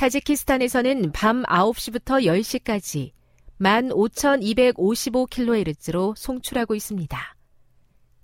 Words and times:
타지키스탄에서는 0.00 1.12
밤 1.12 1.42
9시부터 1.42 2.24
10시까지 2.24 3.12
15,255kHz로 3.60 6.16
송출하고 6.16 6.74
있습니다. 6.74 7.36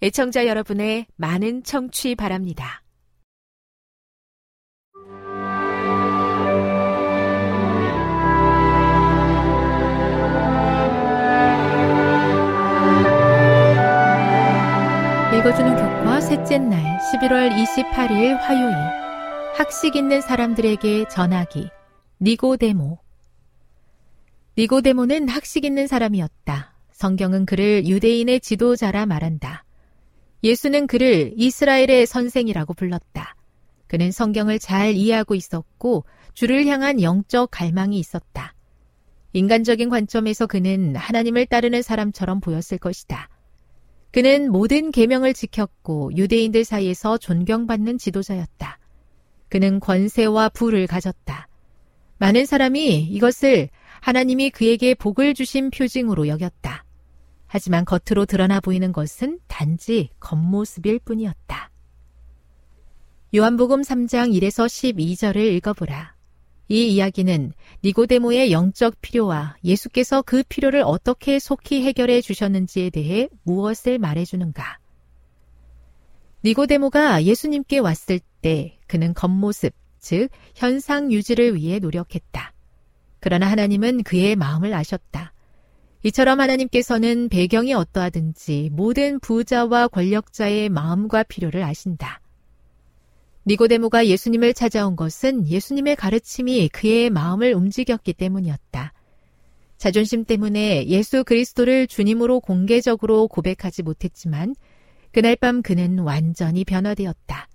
애청자 0.01 0.47
여러분의 0.47 1.05
많은 1.17 1.65
청취 1.65 2.15
바랍니다. 2.15 2.83
읽어주는 15.35 15.77
교과 15.77 16.23
셋째 16.23 16.57
날 16.57 16.99
11월 17.13 17.53
28일 17.53 18.39
화요일 18.39 18.75
학식 19.57 19.97
있는 19.97 20.21
사람들에게 20.21 21.09
전하기 21.09 21.71
니고데모 22.19 22.99
니고데모는 24.57 25.29
학식 25.29 25.67
있는 25.67 25.87
사람이었다. 25.87 26.75
성경은 26.93 27.45
그를 27.45 27.87
유대인의 27.87 28.41
지도자라 28.41 29.05
말한다. 29.05 29.65
예수는 30.43 30.87
그를 30.87 31.35
이스라엘의 31.37 32.07
선생이라고 32.07 32.73
불렀다. 32.73 33.37
그는 33.87 34.11
성경을 34.11 34.59
잘 34.59 34.95
이해하고 34.95 35.35
있었고 35.35 36.07
주를 36.33 36.67
향한 36.67 37.03
영적 37.03 37.51
갈망이 37.51 37.99
있었다. 37.99 38.55
인간적인 39.35 39.91
관점에서 39.91 40.47
그는 40.47 40.97
하나님을 40.97 41.45
따르는 41.45 41.83
사람처럼 41.83 42.41
보였을 42.41 42.79
것이다. 42.79 43.29
그는 44.11 44.51
모든 44.51 44.91
계명을 44.91 45.35
지켰고 45.35 46.17
유대인들 46.17 46.65
사이에서 46.65 47.19
존경받는 47.19 47.99
지도자였다. 47.99 48.79
그는 49.51 49.81
권세와 49.81 50.49
부를 50.49 50.87
가졌다. 50.87 51.49
많은 52.19 52.47
사람이 52.47 53.03
이것을 53.11 53.69
하나님이 54.01 54.51
그에게 54.51 54.95
복을 54.95 55.35
주신 55.35 55.71
표징으로 55.71 56.29
여겼다. 56.29 56.85
하지만 57.47 57.85
겉으로 57.85 58.27
드러나 58.27 58.61
보이는 58.61 58.93
것은 58.93 59.39
단지 59.47 60.11
겉모습일 60.21 61.01
뿐이었다. 61.01 61.71
요한복음 63.35 63.83
3장 63.83 64.33
1에서 64.33 64.67
12절을 64.67 65.37
읽어보라. 65.57 66.15
이 66.69 66.89
이야기는 66.95 67.53
니고데모의 67.85 68.51
영적 68.51 69.01
필요와 69.01 69.57
예수께서 69.63 70.23
그 70.23 70.43
필요를 70.49 70.83
어떻게 70.85 71.39
속히 71.39 71.85
해결해 71.85 72.21
주셨는지에 72.21 72.91
대해 72.91 73.29
무엇을 73.45 73.99
말해주는가. 73.99 74.79
니고데모가 76.45 77.25
예수님께 77.25 77.79
왔을 77.79 78.21
때 78.41 78.79
그는 78.87 79.15
겉모습, 79.15 79.75
즉 80.07 80.29
현상 80.55 81.11
유지를 81.11 81.57
위해 81.57 81.81
노력했다. 81.81 82.53
그러나 83.19 83.51
하나님은 83.51 84.05
그의 84.05 84.37
마음을 84.37 84.73
아셨다. 84.73 85.33
이처럼 86.05 86.39
하나님께서는 86.39 87.29
배경이 87.29 87.75
어떠하든지 87.75 88.71
모든 88.73 89.19
부자와 89.19 89.89
권력자의 89.89 90.69
마음과 90.69 91.25
필요를 91.25 91.65
아신다. 91.65 92.21
니고데모가 93.47 94.07
예수님을 94.07 94.55
찾아온 94.55 94.95
것은 94.95 95.49
예수님의 95.49 95.97
가르침이 95.97 96.69
그의 96.69 97.11
마음을 97.11 97.53
움직였기 97.55 98.13
때문이었다. 98.13 98.93
자존심 99.77 100.25
때문에 100.25 100.87
예수 100.87 101.25
그리스도를 101.25 101.89
주님으로 101.89 102.39
공개적으로 102.39 103.27
고백하지 103.27 103.83
못했지만 103.83 104.55
그날 105.11 105.35
밤 105.35 105.63
그는 105.63 105.99
완전히 105.99 106.65
변화되었다. 106.65 107.49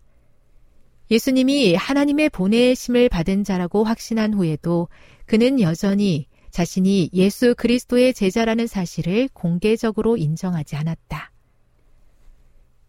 예수님이 1.11 1.75
하나님의 1.75 2.29
보내심을 2.29 3.09
받은 3.09 3.43
자라고 3.43 3.83
확신한 3.83 4.33
후에도 4.33 4.87
그는 5.25 5.59
여전히 5.59 6.27
자신이 6.51 7.09
예수 7.13 7.53
그리스도의 7.55 8.13
제자라는 8.13 8.65
사실을 8.65 9.27
공개적으로 9.33 10.15
인정하지 10.15 10.77
않았다. 10.77 11.31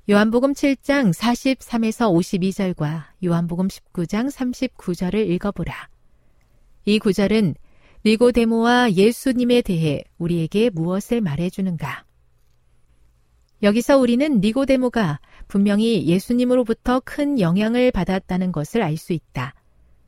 요한복음 0.09 0.53
7장 0.53 1.13
43에서 1.13 2.13
52절과 2.13 3.05
요한복음 3.25 3.67
19장 3.67 4.31
39절을 4.31 5.29
읽어보라. 5.31 5.89
이 6.85 6.99
구절은 7.01 7.57
니고데모와 8.05 8.93
예수님에 8.93 9.63
대해 9.63 10.03
우리에게 10.19 10.71
무엇을 10.71 11.21
말해주는가? 11.21 12.05
여기서 13.63 13.99
우리는 13.99 14.41
니고데모가 14.41 15.21
분명히 15.53 16.07
예수님으로부터 16.07 17.03
큰 17.05 17.39
영향을 17.39 17.91
받았다는 17.91 18.53
것을 18.53 18.81
알 18.83 18.97
수 18.97 19.13
있다. 19.13 19.55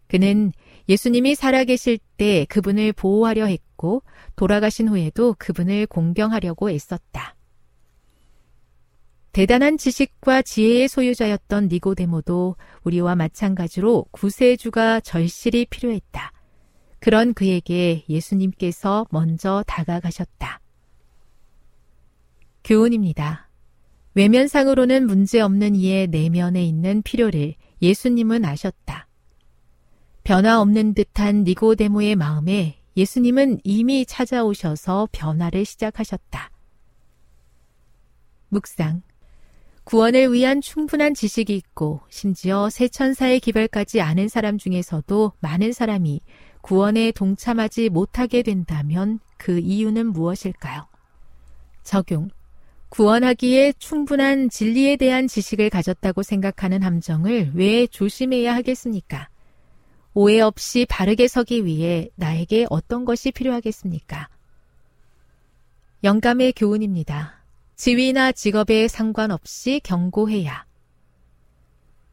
그는 0.07 0.53
예수님이 0.89 1.35
살아계실 1.35 1.99
때 2.17 2.47
그분을 2.49 2.95
보호하려 2.95 3.45
했고 3.45 4.03
돌아가신 4.37 4.89
후에도 4.89 5.37
그분을 5.39 5.85
공경하려고 5.85 6.71
애썼다. 6.71 7.37
대단한 9.33 9.77
지식과 9.77 10.41
지혜의 10.41 10.89
소유자였던 10.89 11.69
니고데모도 11.69 12.57
우리와 12.85 13.15
마찬가지로 13.15 14.07
구세주가 14.13 15.01
절실히 15.01 15.67
필요했다. 15.67 16.33
그런 17.01 17.35
그에게 17.35 18.03
예수님께서 18.09 19.07
먼저 19.11 19.63
다가가셨다. 19.67 20.61
교훈입니다. 22.65 23.44
외면상으로는 24.15 25.07
문제없는 25.07 25.75
이의 25.75 26.07
내면에 26.07 26.65
있는 26.65 27.03
필요를 27.03 27.55
예수님은 27.83 28.45
아셨다. 28.45 29.09
변화 30.23 30.61
없는 30.61 30.95
듯한 30.95 31.45
니고데모의 31.45 32.17
마음에 32.17 32.79
예수님은 32.97 33.61
이미 33.65 34.07
찾아오셔서 34.07 35.09
변화를 35.13 35.65
시작하셨다. 35.65 36.51
묵상. 38.49 39.03
구원을 39.83 40.33
위한 40.33 40.63
충분한 40.63 41.13
지식이 41.13 41.55
있고 41.57 42.01
심지어 42.09 42.71
새 42.71 42.89
천사의 42.89 43.41
기별까지 43.41 44.01
아는 44.01 44.29
사람 44.29 44.57
중에서도 44.57 45.33
많은 45.41 45.73
사람이 45.73 46.21
구원에 46.63 47.13
동참하지 47.13 47.91
못하게 47.91 48.43
된다면 48.43 49.19
그 49.37 49.59
이유는 49.59 50.07
무엇일까요? 50.07 50.87
적용. 51.83 52.31
구원하기에 52.95 53.73
충분한 53.81 54.51
진리에 54.51 54.95
대한 54.95 55.27
지식을 55.27 55.69
가졌다고 55.69 56.23
생각하는 56.23 56.85
함정을 56.85 57.51
왜 57.55 57.89
조심해야 57.89 58.55
하겠습니까? 58.55 59.29
오해 60.13 60.41
없이 60.41 60.87
바르게 60.89 61.27
서기 61.27 61.65
위해 61.65 62.09
나에게 62.15 62.67
어떤 62.71 63.05
것이 63.05 63.33
필요하겠습니까? 63.33 64.29
영감의 66.05 66.53
교훈입니다. 66.53 67.43
지위나 67.75 68.31
직업에 68.31 68.87
상관없이 68.87 69.81
경고해야. 69.83 70.65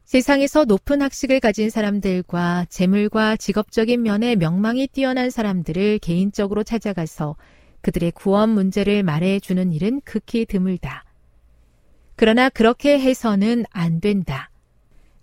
세상에서 0.04 0.64
높은 0.64 1.00
학식을 1.00 1.38
가진 1.38 1.70
사람들과 1.70 2.66
재물과 2.68 3.36
직업적인 3.36 4.02
면에 4.02 4.34
명망이 4.34 4.88
뛰어난 4.88 5.30
사람들을 5.30 6.00
개인적으로 6.00 6.64
찾아가서 6.64 7.36
그들의 7.82 8.12
구원 8.12 8.50
문제를 8.50 9.02
말해 9.02 9.38
주는 9.40 9.72
일은 9.72 10.00
극히 10.04 10.46
드물다. 10.46 11.04
그러나 12.16 12.48
그렇게 12.48 12.98
해서는 12.98 13.64
안 13.70 14.00
된다. 14.00 14.50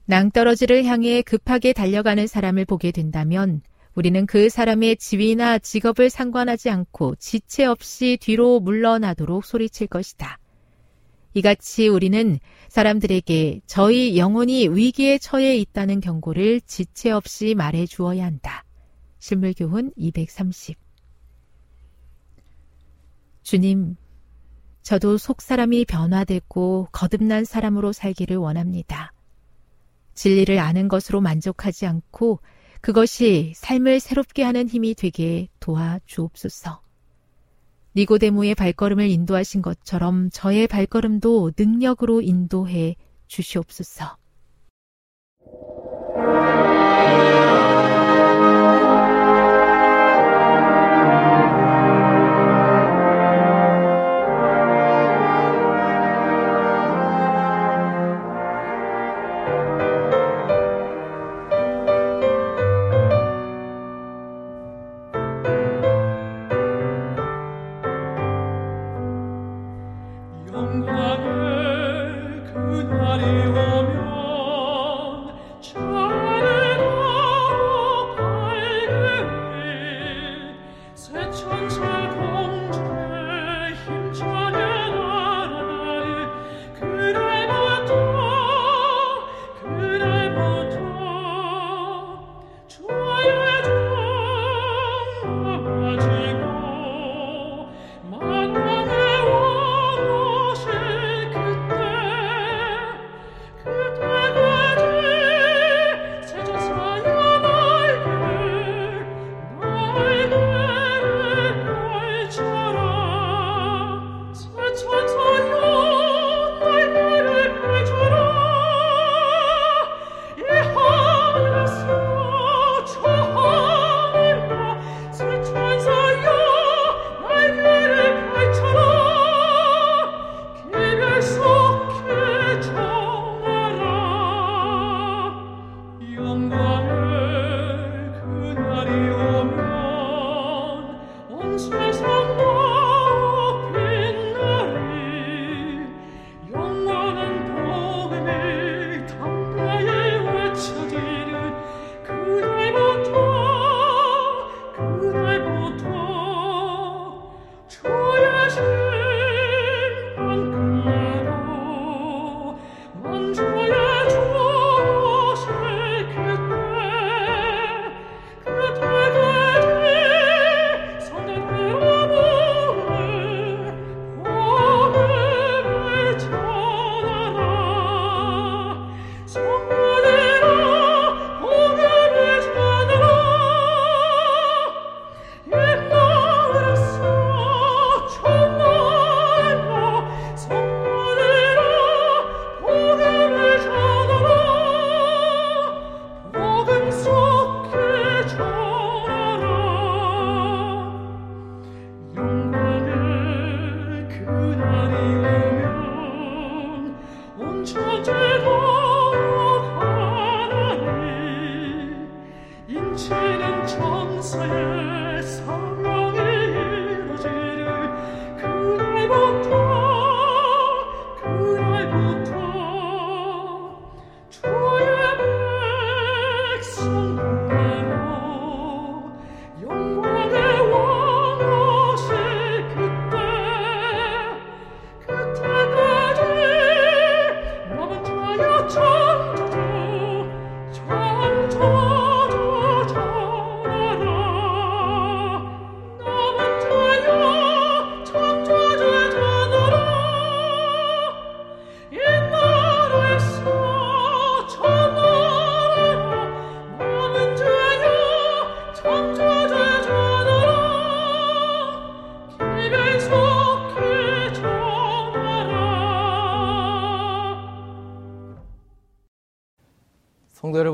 낭떠러지를 0.06 0.86
향해 0.86 1.22
급하게 1.22 1.74
달려가는 1.74 2.28
사람을 2.28 2.66
보게 2.66 2.92
된다면 2.92 3.62
우리는 3.96 4.26
그 4.26 4.50
사람의 4.50 4.98
지위나 4.98 5.60
직업을 5.60 6.10
상관하지 6.10 6.70
않고 6.70 7.16
지체 7.16 7.66
없이 7.66 8.18
뒤로 8.20 8.60
물러나도록 8.60 9.46
소리칠 9.46 9.88
것이다. 9.88 10.40
이같이 11.36 11.88
우리는 11.88 12.40
사람들에게 12.70 13.62
저희 13.68 14.18
영혼이 14.18 14.70
위기에 14.70 15.20
처해 15.20 15.58
있다는 15.58 16.00
경고를 16.00 16.62
지체 16.62 17.12
없이 17.12 17.54
말해 17.56 17.86
주어야 17.86 18.26
한다. 18.26 18.66
실물교훈 19.20 19.92
230 19.96 20.89
주님, 23.42 23.96
저도 24.82 25.18
속 25.18 25.42
사람이 25.42 25.86
변화되고 25.86 26.88
거듭난 26.92 27.46
사람으로 27.46 27.92
살기를 27.92 28.38
원합니다. 28.38 29.14
진리를 30.14 30.58
아는 30.60 30.88
것으로 30.88 31.22
만족하지 31.22 31.86
않고 31.86 32.40
그것이 32.82 33.54
삶을 33.56 34.00
새롭게 34.00 34.44
하는 34.44 34.68
힘이 34.68 34.96
되게 34.96 35.48
도와 35.60 36.00
주옵소서. 36.06 36.82
니고데모의 37.96 38.56
발걸음을 38.56 39.10
인도하신 39.10 39.62
것처럼 39.62 40.30
저의 40.32 40.68
발걸음도 40.68 41.52
능력으로 41.58 42.22
인도해 42.22 42.96
주시옵소서. 43.28 44.18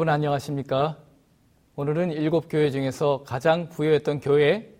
여러분 0.05 0.13
안녕하십니까? 0.13 0.99
오늘은 1.75 2.11
일곱 2.11 2.45
교회 2.47 2.69
중에서 2.69 3.23
가장 3.25 3.69
부유했던 3.69 4.19
교회, 4.19 4.71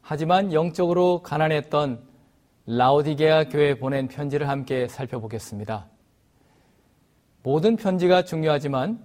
하지만 0.00 0.52
영적으로 0.52 1.22
가난했던 1.22 2.02
라오디게아 2.66 3.50
교회에 3.50 3.78
보낸 3.78 4.08
편지를 4.08 4.48
함께 4.48 4.88
살펴보겠습니다. 4.88 5.86
모든 7.44 7.76
편지가 7.76 8.24
중요하지만 8.24 8.98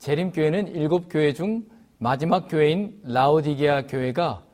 재림교회는 0.00 0.74
일곱 0.74 1.08
교회 1.08 1.32
중 1.32 1.64
마지막 1.96 2.46
교회인 2.48 3.00
라오디게아 3.02 3.86
교회가 3.86 4.44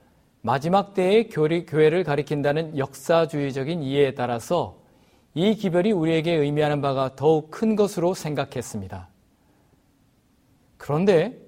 마지막 0.43 0.95
때의 0.95 1.29
교회를 1.29 2.05
가리킨다는 2.05 2.79
역사주의적인 2.79 3.83
이해에 3.83 4.15
따라서 4.15 4.79
이 5.35 5.57
기별이 5.57 5.91
우리에게 5.91 6.35
의미하는 6.35 6.81
바가 6.81 7.17
더욱 7.17 7.50
큰 7.50 7.75
것으로 7.75 8.15
생각했습니다. 8.15 9.09
그런데 10.76 11.38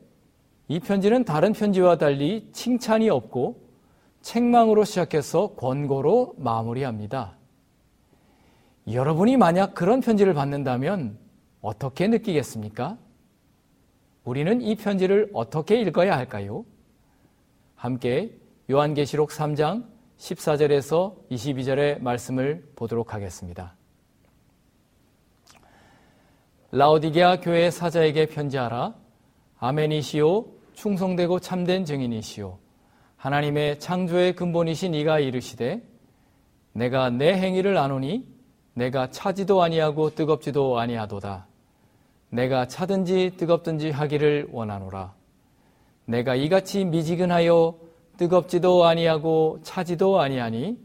이 0.68 0.80
편지는 0.80 1.24
다른 1.24 1.52
편지와 1.52 1.96
달리 1.96 2.48
칭찬이 2.52 3.08
없고 3.08 3.68
책망으로 4.20 4.84
시작해서 4.84 5.54
권고로 5.54 6.34
마무리합니다. 6.38 7.36
여러분이 8.90 9.36
만약 9.36 9.74
그런 9.74 10.00
편지를 10.00 10.34
받는다면 10.34 11.18
어떻게 11.60 12.08
느끼겠습니까? 12.08 12.98
우리는 14.24 14.60
이 14.60 14.76
편지를 14.76 15.30
어떻게 15.32 15.80
읽어야 15.80 16.16
할까요? 16.16 16.64
함께 17.74 18.36
요한계시록 18.70 19.30
3장 19.30 19.86
14절에서 20.18 21.14
22절의 21.30 22.02
말씀을 22.02 22.70
보도록 22.76 23.14
하겠습니다. 23.14 23.74
라오디게아 26.70 27.40
교회 27.40 27.70
사자에게 27.70 28.26
편지하라. 28.26 28.94
아멘이시오 29.60 30.46
충성되고 30.74 31.40
참된 31.40 31.84
증인이시오. 31.84 32.58
하나님의 33.16 33.80
창조의 33.80 34.36
근본이신 34.36 34.94
이가 34.94 35.18
이르시되 35.18 35.82
내가 36.72 37.10
내 37.10 37.34
행위를 37.34 37.76
아노니 37.76 38.24
내가 38.74 39.10
차지도 39.10 39.60
아니하고 39.62 40.14
뜨겁지도 40.14 40.78
아니하도다. 40.78 41.48
내가 42.30 42.68
차든지 42.68 43.32
뜨겁든지 43.36 43.90
하기를 43.90 44.48
원하노라. 44.52 45.14
내가 46.04 46.36
이같이 46.36 46.84
미지근하여 46.84 47.74
뜨겁지도 48.16 48.84
아니하고 48.84 49.58
차지도 49.64 50.20
아니하니 50.20 50.78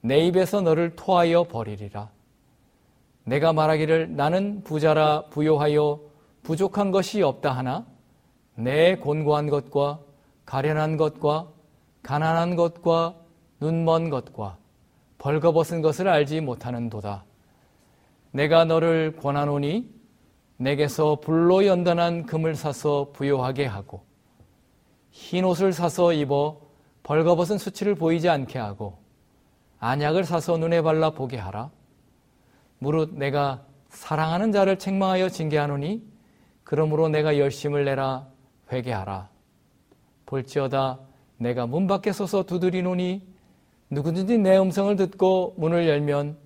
내 0.00 0.26
입에서 0.26 0.62
너를 0.62 0.96
토하여 0.96 1.44
버리리라. 1.44 2.10
내가 3.24 3.52
말하기를 3.52 4.16
나는 4.16 4.64
부자라 4.64 5.26
부요하여 5.26 6.11
부족한 6.42 6.90
것이 6.90 7.22
없다 7.22 7.52
하나 7.52 7.86
내 8.54 8.96
곤고한 8.96 9.48
것과 9.48 10.00
가련한 10.44 10.96
것과 10.96 11.48
가난한 12.02 12.56
것과 12.56 13.14
눈먼 13.60 14.10
것과 14.10 14.58
벌거벗은 15.18 15.82
것을 15.82 16.08
알지 16.08 16.40
못하는도다. 16.40 17.24
내가 18.32 18.64
너를 18.64 19.16
권하노니 19.16 19.88
내게서 20.56 21.20
불로 21.20 21.64
연단한 21.64 22.26
금을 22.26 22.54
사서 22.54 23.10
부요하게 23.12 23.66
하고 23.66 24.04
흰 25.10 25.44
옷을 25.44 25.72
사서 25.72 26.12
입어 26.12 26.60
벌거벗은 27.02 27.58
수치를 27.58 27.94
보이지 27.94 28.28
않게 28.28 28.58
하고 28.58 28.98
안약을 29.78 30.24
사서 30.24 30.58
눈에 30.58 30.82
발라 30.82 31.10
보게 31.10 31.36
하라. 31.36 31.70
무릇 32.78 33.14
내가 33.14 33.64
사랑하는 33.90 34.52
자를 34.52 34.78
책망하여 34.78 35.28
징계하노니 35.28 36.11
그러므로 36.72 37.10
내가 37.10 37.36
열심을 37.36 37.84
내라 37.84 38.26
회개하라. 38.72 39.28
볼지어다 40.24 41.00
내가 41.36 41.66
문 41.66 41.86
밖에 41.86 42.12
서서 42.12 42.44
두드리노니 42.44 43.20
누구든지 43.90 44.38
내 44.38 44.56
음성을 44.56 44.96
듣고 44.96 45.52
문을 45.58 45.86
열면 45.86 46.38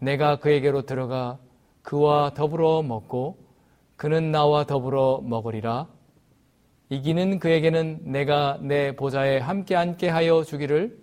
내가 0.00 0.36
그에게로 0.38 0.82
들어가 0.82 1.38
그와 1.80 2.34
더불어 2.34 2.82
먹고 2.82 3.38
그는 3.96 4.30
나와 4.30 4.64
더불어 4.64 5.22
먹으리라. 5.24 5.86
이기는 6.90 7.38
그에게는 7.38 8.00
내가 8.02 8.58
내 8.60 8.94
보좌에 8.94 9.38
함께 9.38 9.76
앉게 9.76 10.10
하여 10.10 10.44
주기를 10.44 11.00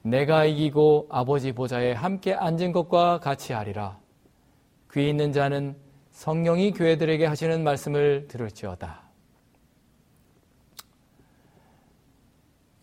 내가 0.00 0.46
이기고 0.46 1.08
아버지 1.10 1.52
보좌에 1.52 1.92
함께 1.92 2.32
앉은 2.32 2.72
것과 2.72 3.18
같이 3.18 3.52
하리라. 3.52 3.98
귀 4.94 5.10
있는 5.10 5.30
자는 5.30 5.76
성령이 6.18 6.72
교회들에게 6.72 7.26
하시는 7.26 7.62
말씀을 7.62 8.26
들을지어다. 8.26 9.02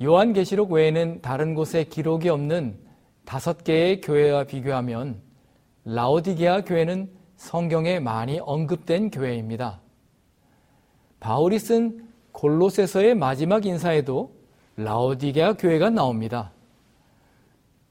요한계시록 0.01 0.72
외에는 0.72 1.22
다른 1.22 1.54
곳에 1.54 1.84
기록이 1.84 2.30
없는 2.30 2.80
다섯 3.25 3.65
개의 3.65 4.00
교회와 4.00 4.46
비교하면 4.46 5.22
라오디게아 5.84 6.62
교회는 6.62 7.12
성경에 7.36 8.00
많이 8.00 8.39
언급된 8.39 9.12
교회입니다. 9.12 9.82
바울이 11.20 11.60
쓴 11.60 12.08
골로새서의 12.32 13.15
마지막 13.15 13.65
인사에도 13.65 14.34
라오디게아 14.77 15.56
교회가 15.56 15.89
나옵니다. 15.89 16.54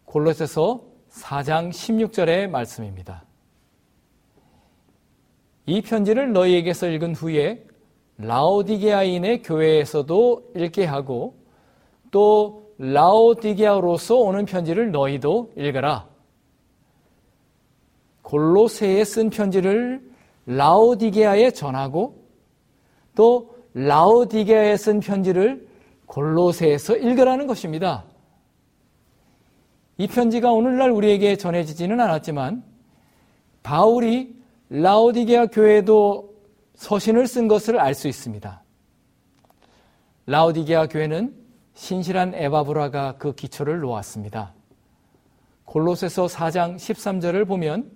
골로새서 0.06 0.82
4장 1.10 1.68
16절의 1.68 2.48
말씀입니다. 2.48 3.23
이 5.66 5.80
편지를 5.80 6.32
너희에게서 6.32 6.88
읽은 6.88 7.14
후에 7.14 7.64
라오디게아인의 8.18 9.42
교회에서도 9.42 10.52
읽게 10.56 10.84
하고 10.84 11.36
또 12.10 12.72
라오디게아로서 12.78 14.16
오는 14.16 14.44
편지를 14.44 14.90
너희도 14.90 15.52
읽어라. 15.56 16.08
골로새에 18.22 19.04
쓴 19.04 19.30
편지를 19.30 20.02
라오디게아에 20.46 21.50
전하고 21.50 22.22
또 23.14 23.54
라오디게아에 23.74 24.76
쓴 24.76 25.00
편지를 25.00 25.68
골로새에서 26.06 26.96
읽으라는 26.96 27.46
것입니다. 27.46 28.04
이 29.96 30.06
편지가 30.06 30.52
오늘날 30.52 30.90
우리에게 30.90 31.36
전해지지는 31.36 32.00
않았지만 32.00 32.64
바울이 33.62 34.34
라오디게아 34.74 35.46
교회도 35.46 36.34
서신을 36.74 37.28
쓴 37.28 37.46
것을 37.46 37.78
알 37.78 37.94
수 37.94 38.08
있습니다. 38.08 38.60
라오디게아 40.26 40.88
교회는 40.88 41.32
신실한 41.74 42.34
에바브라가 42.34 43.16
그 43.18 43.36
기초를 43.36 43.78
놓았습니다. 43.78 44.52
골로새서 45.64 46.26
4장 46.26 46.74
13절을 46.74 47.46
보면 47.46 47.88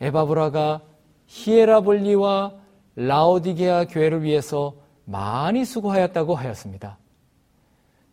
에바브라가 0.00 0.82
히에라볼리와 1.26 2.54
라오디게아 2.94 3.86
교회를 3.86 4.22
위해서 4.22 4.76
많이 5.04 5.64
수고하였다고 5.64 6.36
하였습니다. 6.36 6.96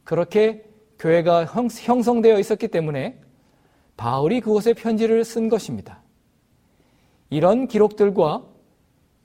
그렇게 0.03 0.65
교회가 0.97 1.45
형성되어 1.45 2.39
있었기 2.39 2.69
때문에 2.69 3.21
바울이 3.95 4.41
그곳에 4.41 4.73
편지를 4.73 5.23
쓴 5.23 5.49
것입니다. 5.49 6.01
이런 7.29 7.67
기록들과 7.67 8.43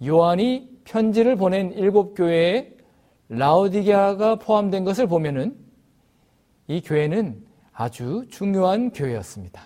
요한이 0.04 0.80
편지를 0.84 1.36
보낸 1.36 1.72
일곱 1.72 2.14
교회에 2.14 2.74
라오디게아가 3.28 4.36
포함된 4.36 4.84
것을 4.84 5.06
보면은 5.06 5.56
이 6.66 6.80
교회는 6.80 7.44
아주 7.72 8.26
중요한 8.30 8.90
교회였습니다. 8.90 9.62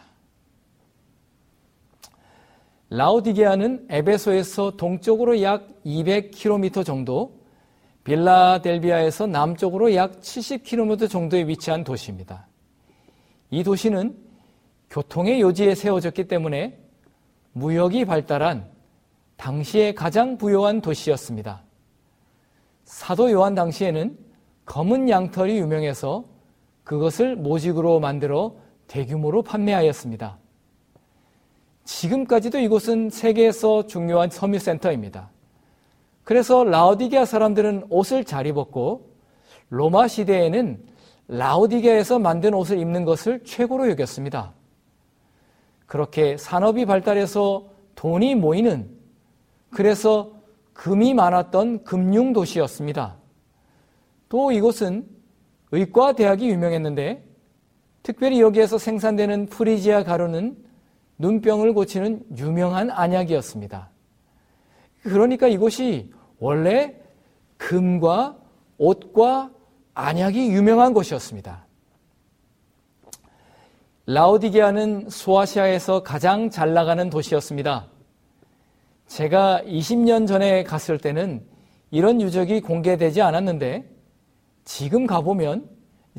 라오디게아는 2.91 3.87
에베소에서 3.89 4.77
동쪽으로 4.77 5.43
약 5.43 5.69
200km 5.85 6.85
정도, 6.85 7.41
빌라델비아에서 8.05 9.27
남쪽으로 9.27 9.95
약 9.95 10.21
70km 10.21 11.11
정도에 11.11 11.49
위치한 11.49 11.83
도시입니다. 11.83 12.47
이 13.51 13.65
도시는 13.65 14.17
교통의 14.91 15.41
요지에 15.41 15.75
세워졌기 15.75 16.29
때문에 16.29 16.84
무역이 17.55 18.05
발달한 18.05 18.69
당시에 19.37 19.95
가장 19.95 20.37
부유한 20.37 20.81
도시였습니다. 20.81 21.63
사도 22.85 23.31
요한 23.31 23.55
당시에는 23.55 24.19
검은 24.67 25.09
양털이 25.09 25.59
유명해서 25.59 26.25
그것을 26.83 27.37
모직으로 27.37 28.01
만들어 28.01 28.57
대규모로 28.87 29.43
판매하였습니다. 29.43 30.39
지금까지도 31.85 32.59
이곳은 32.59 33.11
세계에서 33.11 33.87
중요한 33.87 34.31
섬유센터입니다. 34.31 35.31
그래서 36.25 36.65
라오디게아 36.65 37.25
사람들은 37.25 37.87
옷을 37.91 38.25
잘 38.25 38.47
입었고 38.47 39.11
로마 39.69 40.09
시대에는 40.09 40.83
라오디게아에서 41.29 42.19
만든 42.19 42.55
옷을 42.55 42.79
입는 42.79 43.05
것을 43.05 43.45
최고로 43.45 43.91
여겼습니다. 43.91 44.53
그렇게 45.87 46.37
산업이 46.37 46.87
발달해서 46.87 47.69
돈이 47.95 48.35
모이는 48.35 48.89
그래서 49.71 50.33
금이 50.73 51.15
많았던 51.15 51.85
금융 51.85 52.33
도시였습니다. 52.33 53.17
또 54.29 54.53
이곳은 54.53 55.07
의과 55.73 56.15
대학이 56.15 56.49
유명했는데 56.49 57.25
특별히 58.03 58.41
여기에서 58.41 58.79
생산되는 58.79 59.47
프리지아 59.47 60.05
가루는 60.05 60.57
눈병을 61.19 61.73
고치는 61.73 62.25
유명한 62.37 62.91
안약이었습니다. 62.91 63.91
그러니까 65.03 65.49
이곳이 65.49 66.13
원래 66.39 66.95
금과 67.57 68.37
옷과 68.79 69.51
안약이 69.95 70.49
유명한 70.51 70.93
곳이었습니다. 70.93 71.65
라오디게아는 74.07 75.09
소아시아에서 75.09 76.03
가장 76.03 76.51
잘 76.51 76.75
나가는 76.75 77.09
도시였습니다. 77.09 77.87
제가 79.07 79.63
20년 79.65 80.27
전에 80.27 80.63
갔을 80.63 80.99
때는 80.99 81.43
이런 81.91 82.21
유적이 82.21 82.61
공개되지 82.61 83.23
않았는데 83.23 83.91
지금 84.67 85.07
가보면 85.07 85.71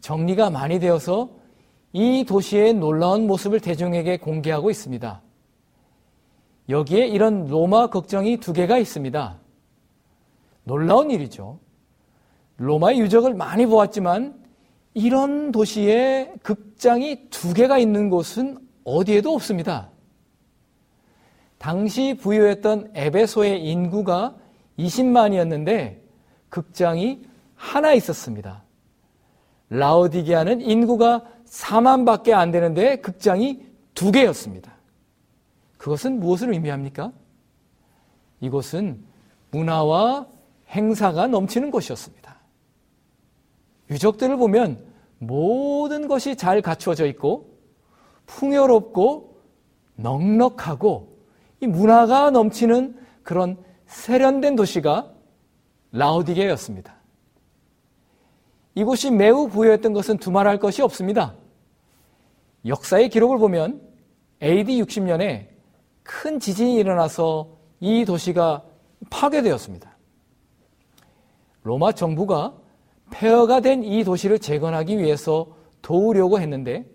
정리가 0.01 0.49
많이 0.49 0.79
되어서 0.79 1.29
이 1.93 2.25
도시의 2.27 2.73
놀라운 2.73 3.27
모습을 3.27 3.59
대중에게 3.59 4.17
공개하고 4.17 4.71
있습니다. 4.71 5.21
여기에 6.69 7.05
이런 7.05 7.45
로마 7.45 7.91
걱정이 7.91 8.37
두 8.37 8.51
개가 8.51 8.79
있습니다. 8.79 9.39
놀라운 10.63 11.11
일이죠. 11.11 11.59
로마의 12.57 12.99
유적을 13.01 13.35
많이 13.35 13.67
보았지만 13.67 14.44
이런 14.95 15.51
도시에 15.51 16.33
극장이 16.41 17.29
두 17.29 17.53
개가 17.53 17.77
있는 17.77 18.09
곳은 18.09 18.57
어디에도 18.85 19.33
없습니다. 19.33 19.91
당시 21.57 22.15
부유했던 22.15 22.91
에베소의 22.95 23.65
인구가 23.69 24.35
20만이었는데 24.79 25.97
극장이 26.49 27.23
하나 27.55 27.93
있었습니다. 27.93 28.63
라오디게아는 29.69 30.61
인구가 30.61 31.25
4만밖에 31.45 32.31
안 32.31 32.51
되는데 32.51 32.95
극장이 32.97 33.65
두 33.93 34.11
개였습니다. 34.11 34.75
그것은 35.77 36.21
무엇을 36.21 36.53
의미합니까? 36.53 37.11
이곳은 38.39 39.03
문화와 39.51 40.27
행사가 40.69 41.27
넘치는 41.27 41.69
곳이었습니다. 41.71 42.35
유적들을 43.89 44.37
보면 44.37 44.84
모든 45.17 46.07
것이 46.07 46.35
잘 46.35 46.61
갖추어져 46.61 47.05
있고 47.07 47.57
풍요롭고 48.25 49.41
넉넉하고 49.95 51.15
이 51.61 51.67
문화가 51.67 52.31
넘치는 52.31 52.99
그런 53.23 53.57
세련된 53.87 54.55
도시가 54.55 55.11
라오디게였습니다. 55.91 56.95
이곳이 58.75 59.09
매우 59.09 59.47
부유했던 59.47 59.93
것은 59.93 60.17
두말할 60.17 60.59
것이 60.59 60.81
없습니다. 60.81 61.35
역사의 62.65 63.09
기록을 63.09 63.37
보면 63.37 63.81
AD 64.43 64.81
60년에 64.83 65.47
큰 66.03 66.39
지진이 66.39 66.75
일어나서 66.75 67.55
이 67.79 68.03
도시가 68.03 68.63
파괴되었습니다. 69.09 69.97
로마 71.63 71.93
정부가 71.93 72.53
폐허가 73.11 73.59
된 73.61 73.83
이 73.83 74.03
도시를 74.03 74.39
재건하기 74.39 74.97
위해서 74.97 75.55
도우려고 75.81 76.39
했는데 76.39 76.85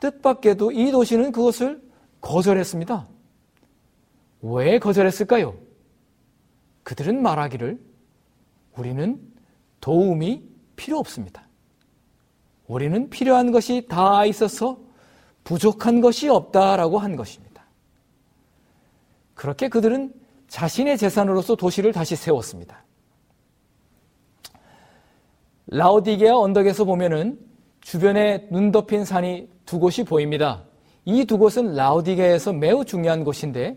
뜻밖에도 0.00 0.72
이 0.72 0.90
도시는 0.90 1.32
그것을 1.32 1.82
거절했습니다. 2.20 3.08
왜 4.42 4.78
거절했을까요? 4.78 5.54
그들은 6.82 7.22
말하기를 7.22 7.80
우리는 8.76 9.20
도움이 9.80 10.48
필요 10.76 10.98
없습니다. 10.98 11.48
우리는 12.66 13.10
필요한 13.10 13.52
것이 13.52 13.86
다 13.88 14.24
있어서 14.26 14.78
부족한 15.44 16.00
것이 16.00 16.28
없다라고 16.28 16.98
한 16.98 17.16
것입니다. 17.16 17.64
그렇게 19.34 19.68
그들은 19.68 20.12
자신의 20.48 20.98
재산으로서 20.98 21.56
도시를 21.56 21.92
다시 21.92 22.16
세웠습니다. 22.16 22.83
라오디게아 25.74 26.36
언덕에서 26.36 26.84
보면은 26.84 27.36
주변에 27.80 28.46
눈 28.52 28.70
덮인 28.70 29.04
산이 29.04 29.48
두 29.66 29.80
곳이 29.80 30.04
보입니다. 30.04 30.62
이 31.04 31.24
두 31.24 31.36
곳은 31.36 31.74
라오디게아에서 31.74 32.52
매우 32.52 32.84
중요한 32.84 33.24
곳인데 33.24 33.76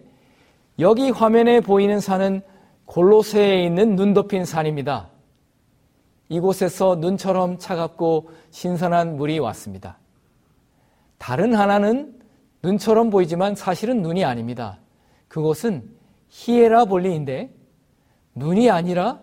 여기 0.80 1.10
화면에 1.10 1.60
보이는 1.60 2.00
산은 2.00 2.42
골로새에 2.86 3.64
있는 3.64 3.96
눈 3.96 4.14
덮인 4.14 4.46
산입니다. 4.46 5.10
이곳에서 6.30 6.98
눈처럼 6.98 7.58
차갑고 7.58 8.30
신선한 8.52 9.18
물이 9.18 9.40
왔습니다. 9.40 9.98
다른 11.18 11.56
하나는 11.56 12.14
눈처럼 12.62 13.10
보이지만 13.10 13.56
사실은 13.56 14.04
눈이 14.04 14.24
아닙니다. 14.24 14.78
그곳은 15.28 15.90
히에라 16.30 16.86
볼리인데 16.86 17.50
눈이 18.36 18.70
아니라 18.70 19.20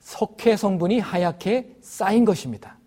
석회 0.00 0.56
성분이 0.56 0.98
하얗게 0.98 1.76
쌓인 1.80 2.24
것입니다. 2.24 2.78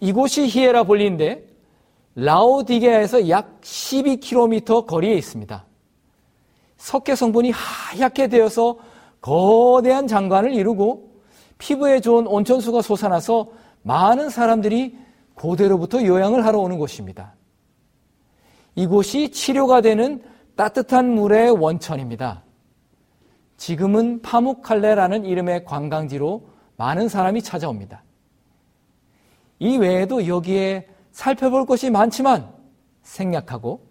이곳이 0.00 0.46
히에라 0.46 0.84
볼리인데 0.84 1.46
라오디게아에서 2.14 3.28
약 3.28 3.60
12km 3.60 4.86
거리에 4.86 5.14
있습니다. 5.14 5.64
석회 6.76 7.14
성분이 7.14 7.52
하얗게 7.52 8.28
되어서 8.28 8.78
거대한 9.20 10.06
장관을 10.06 10.54
이루고 10.54 11.12
피부에 11.58 12.00
좋은 12.00 12.26
온천수가 12.26 12.82
솟아나서 12.82 13.50
많은 13.82 14.30
사람들이 14.30 14.98
고대로부터 15.34 16.04
요양을 16.04 16.44
하러 16.44 16.58
오는 16.58 16.78
곳입니다. 16.78 17.34
이곳이 18.74 19.30
치료가 19.30 19.80
되는 19.80 20.22
따뜻한 20.56 21.14
물의 21.14 21.50
원천입니다. 21.52 22.41
지금은 23.62 24.22
파묵칼레라는 24.22 25.24
이름의 25.24 25.64
관광지로 25.64 26.48
많은 26.78 27.08
사람이 27.08 27.42
찾아옵니다. 27.42 28.02
이 29.60 29.76
외에도 29.76 30.26
여기에 30.26 30.88
살펴볼 31.12 31.64
것이 31.64 31.88
많지만 31.88 32.52
생략하고 33.02 33.86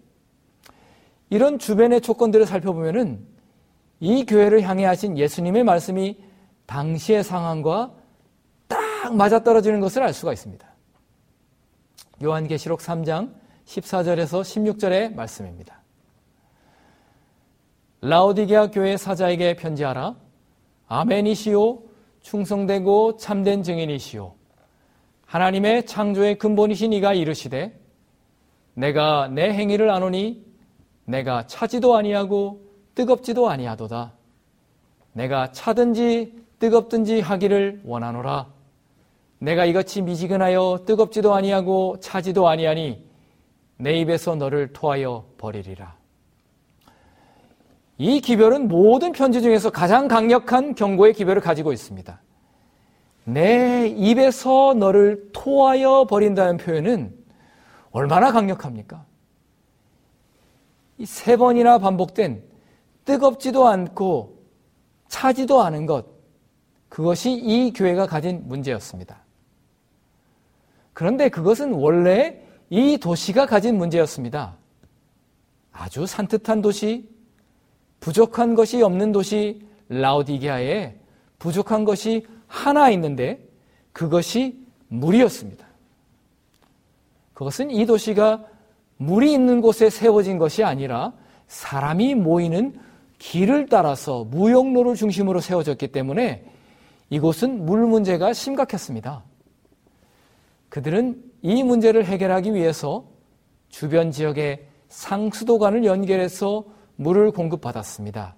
이런 1.30 1.58
주변의 1.58 2.02
조건들을 2.02 2.44
살펴보면은 2.44 3.26
이 3.98 4.26
교회를 4.26 4.60
향해 4.60 4.84
하신 4.84 5.16
예수님의 5.16 5.64
말씀이 5.64 6.22
당시의 6.66 7.24
상황과 7.24 7.94
딱 8.68 9.16
맞아떨어지는 9.16 9.80
것을 9.80 10.02
알 10.02 10.12
수가 10.12 10.34
있습니다. 10.34 10.66
요한계시록 12.22 12.80
3장 12.80 13.32
14절에서 13.64 14.42
16절의 14.42 15.14
말씀입니다. 15.14 15.81
라오디게아 18.04 18.72
교회 18.72 18.96
사자에게 18.96 19.54
편지하라. 19.54 20.16
아멘이시오. 20.88 21.82
충성되고 22.20 23.16
참된 23.16 23.62
증인이시오. 23.62 24.34
하나님의 25.26 25.86
창조의 25.86 26.36
근본이신 26.38 26.92
이가 26.94 27.14
이르시되 27.14 27.78
내가 28.74 29.28
내 29.28 29.52
행위를 29.52 29.88
아노니 29.90 30.44
내가 31.04 31.46
차지도 31.46 31.94
아니하고 31.94 32.62
뜨겁지도 32.96 33.48
아니하도다. 33.48 34.12
내가 35.12 35.52
차든지 35.52 36.34
뜨겁든지 36.58 37.20
하기를 37.20 37.82
원하노라. 37.84 38.48
내가 39.38 39.64
이같이 39.64 40.02
미지근하여 40.02 40.82
뜨겁지도 40.86 41.34
아니하고 41.34 42.00
차지도 42.00 42.48
아니하니 42.48 43.04
내 43.76 43.94
입에서 43.98 44.34
너를 44.34 44.72
토하여 44.72 45.24
버리리라. 45.38 46.01
이 47.98 48.20
기별은 48.20 48.68
모든 48.68 49.12
편지 49.12 49.42
중에서 49.42 49.70
가장 49.70 50.08
강력한 50.08 50.74
경고의 50.74 51.12
기별을 51.12 51.40
가지고 51.40 51.72
있습니다. 51.72 52.20
내 53.24 53.86
입에서 53.88 54.74
너를 54.74 55.30
토하여 55.32 56.06
버린다는 56.08 56.56
표현은 56.56 57.14
얼마나 57.90 58.32
강력합니까? 58.32 59.04
세 61.04 61.36
번이나 61.36 61.78
반복된 61.78 62.42
뜨겁지도 63.04 63.68
않고 63.68 64.42
차지도 65.08 65.60
않은 65.62 65.86
것, 65.86 66.06
그것이 66.88 67.32
이 67.32 67.72
교회가 67.72 68.06
가진 68.06 68.46
문제였습니다. 68.46 69.22
그런데 70.92 71.28
그것은 71.28 71.72
원래 71.72 72.42
이 72.70 72.98
도시가 72.98 73.46
가진 73.46 73.76
문제였습니다. 73.76 74.56
아주 75.72 76.06
산뜻한 76.06 76.62
도시, 76.62 77.08
부족한 78.02 78.56
것이 78.56 78.82
없는 78.82 79.12
도시 79.12 79.62
라오디게아에 79.88 80.96
부족한 81.38 81.84
것이 81.84 82.26
하나 82.48 82.90
있는데 82.90 83.38
그것이 83.92 84.58
물이었습니다. 84.88 85.64
그것은 87.32 87.70
이 87.70 87.86
도시가 87.86 88.44
물이 88.96 89.32
있는 89.32 89.60
곳에 89.60 89.88
세워진 89.88 90.38
것이 90.38 90.64
아니라 90.64 91.12
사람이 91.46 92.16
모이는 92.16 92.74
길을 93.18 93.68
따라서 93.68 94.24
무역로를 94.24 94.96
중심으로 94.96 95.40
세워졌기 95.40 95.88
때문에 95.88 96.44
이곳은 97.08 97.64
물 97.64 97.86
문제가 97.86 98.32
심각했습니다. 98.32 99.22
그들은 100.70 101.22
이 101.42 101.62
문제를 101.62 102.04
해결하기 102.04 102.52
위해서 102.54 103.04
주변 103.68 104.10
지역의 104.10 104.66
상수도관을 104.88 105.84
연결해서 105.84 106.64
물을 107.02 107.30
공급받았습니다. 107.30 108.34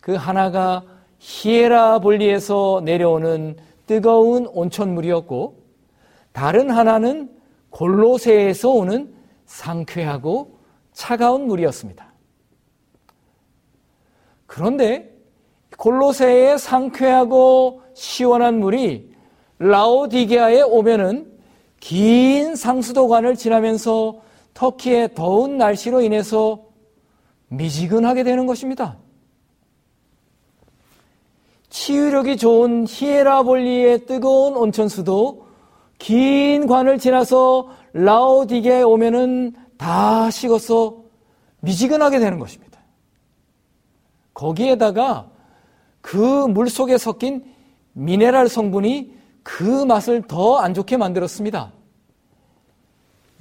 그 0.00 0.14
하나가 0.14 0.84
히에라볼리에서 1.18 2.82
내려오는 2.84 3.56
뜨거운 3.86 4.46
온천물이었고 4.46 5.62
다른 6.32 6.70
하나는 6.70 7.30
골로새에서 7.70 8.70
오는 8.70 9.14
상쾌하고 9.46 10.58
차가운 10.92 11.46
물이었습니다. 11.46 12.12
그런데 14.46 15.10
골로새의 15.78 16.58
상쾌하고 16.58 17.82
시원한 17.94 18.58
물이 18.60 19.12
라오디게아에 19.58 20.62
오면은 20.62 21.32
긴 21.80 22.54
상수도관을 22.54 23.36
지나면서 23.36 24.20
터키의 24.54 25.14
더운 25.14 25.56
날씨로 25.56 26.02
인해서 26.02 26.71
미지근하게 27.52 28.24
되는 28.24 28.46
것입니다. 28.46 28.96
치유력이 31.68 32.36
좋은 32.36 32.86
히에라볼리의 32.88 34.06
뜨거운 34.06 34.56
온천수도 34.56 35.46
긴 35.98 36.66
관을 36.66 36.98
지나서 36.98 37.70
라오디게에 37.92 38.82
오면은 38.82 39.54
다 39.76 40.30
식어서 40.30 41.02
미지근하게 41.60 42.18
되는 42.18 42.38
것입니다. 42.38 42.80
거기에다가 44.34 45.30
그 46.00 46.46
물 46.48 46.68
속에 46.68 46.98
섞인 46.98 47.44
미네랄 47.92 48.48
성분이 48.48 49.14
그 49.42 49.84
맛을 49.84 50.22
더 50.22 50.58
안 50.58 50.74
좋게 50.74 50.96
만들었습니다. 50.96 51.72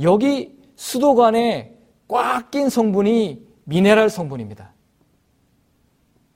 여기 0.01 0.57
수도관에 0.75 1.75
꽉 2.07 2.51
낀 2.51 2.69
성분이 2.69 3.50
미네랄 3.71 4.09
성분입니다. 4.09 4.73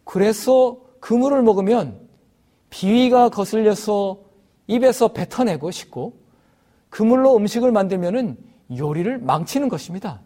그래서 0.06 0.78
그 1.02 1.14
물을 1.14 1.44
먹으면 1.44 2.00
비위가 2.70 3.28
거슬려서 3.28 4.20
입에서 4.68 5.10
뱉어내고 5.10 5.70
싶고 5.72 6.14
그 6.90 7.04
물로 7.04 7.36
음식을 7.36 7.74
만들면 7.74 8.38
요리를 8.76 9.18
망치는 9.20 9.68
것입니다. 9.68 10.22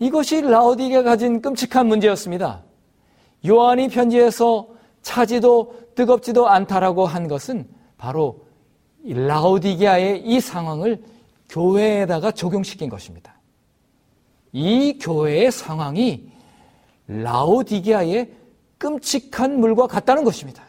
이것이 0.00 0.42
라오디가 0.42 1.04
가진 1.04 1.40
끔찍한 1.40 1.86
문제였습니다. 1.86 2.64
요한이 3.46 3.88
편지에서 3.88 4.68
차지도 5.02 5.92
뜨겁지도 5.94 6.48
않다라고 6.48 7.06
한 7.06 7.28
것은 7.28 7.68
바로 7.96 8.44
라오디게아의 9.04 10.24
이 10.26 10.40
상황을 10.40 11.02
교회에다가 11.48 12.32
적용시킨 12.32 12.88
것입니다. 12.88 13.31
이 14.52 14.98
교회의 14.98 15.50
상황이 15.50 16.30
라오디게아의 17.06 18.32
끔찍한 18.78 19.58
물과 19.60 19.86
같다는 19.86 20.24
것입니다. 20.24 20.64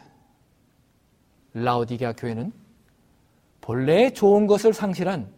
라오디게아 1.52 2.14
교회는 2.14 2.52
본래 3.60 4.12
좋은 4.12 4.46
것을 4.46 4.72
상실한 4.72 5.32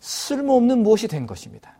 쓸모없는 0.00 0.82
무엇이 0.82 1.08
된 1.08 1.26
것입니다. 1.26 1.78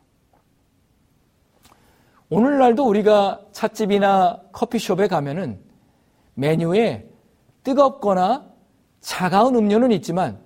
오늘날도 2.30 2.87
우리가 2.87 3.44
찻집이나 3.52 4.40
커피숍에 4.52 5.08
가면은 5.08 5.61
메뉴에 6.35 7.06
뜨겁거나 7.62 8.50
차가운 9.00 9.56
음료는 9.56 9.92
있지만 9.92 10.40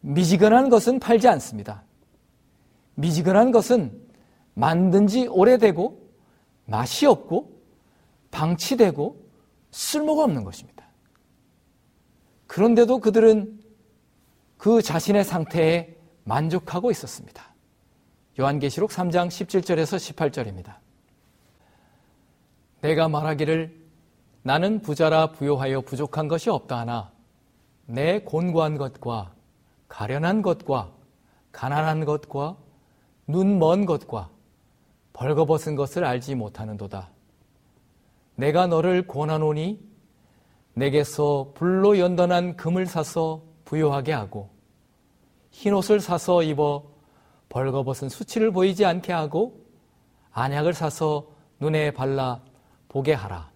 미지근한 0.00 0.68
것은 0.68 0.98
팔지 0.98 1.28
않습니다. 1.28 1.82
미지근한 2.96 3.52
것은 3.52 4.03
만든 4.54 5.06
지 5.06 5.26
오래되고 5.26 6.04
맛이 6.66 7.06
없고 7.06 7.60
방치되고 8.30 9.24
쓸모가 9.70 10.24
없는 10.24 10.44
것입니다. 10.44 10.84
그런데도 12.46 13.00
그들은 13.00 13.60
그 14.56 14.80
자신의 14.80 15.24
상태에 15.24 15.96
만족하고 16.24 16.90
있었습니다. 16.90 17.54
요한계시록 18.38 18.90
3장 18.90 19.28
17절에서 19.28 20.14
18절입니다. 20.14 20.76
내가 22.80 23.08
말하기를 23.08 23.84
나는 24.42 24.80
부자라 24.80 25.32
부요하여 25.32 25.80
부족한 25.80 26.28
것이 26.28 26.50
없다 26.50 26.78
하나 26.78 27.12
내 27.86 28.20
곤고한 28.20 28.76
것과 28.78 29.32
가련한 29.88 30.42
것과 30.42 30.92
가난한 31.52 32.04
것과 32.04 32.56
눈 33.26 33.58
먼 33.58 33.86
것과 33.86 34.33
벌거벗은 35.14 35.76
것을 35.76 36.04
알지 36.04 36.34
못하는도다. 36.34 37.10
내가 38.36 38.66
너를 38.66 39.06
권하노니 39.06 39.80
내게서 40.74 41.52
불로 41.54 41.98
연단한 41.98 42.56
금을 42.56 42.86
사서 42.86 43.42
부요하게 43.64 44.12
하고 44.12 44.50
흰옷을 45.52 46.00
사서 46.00 46.42
입어 46.42 46.84
벌거벗은 47.48 48.08
수치를 48.08 48.50
보이지 48.50 48.84
않게 48.84 49.12
하고 49.12 49.64
안약을 50.32 50.74
사서 50.74 51.28
눈에 51.60 51.92
발라 51.92 52.42
보게 52.88 53.12
하라. 53.12 53.52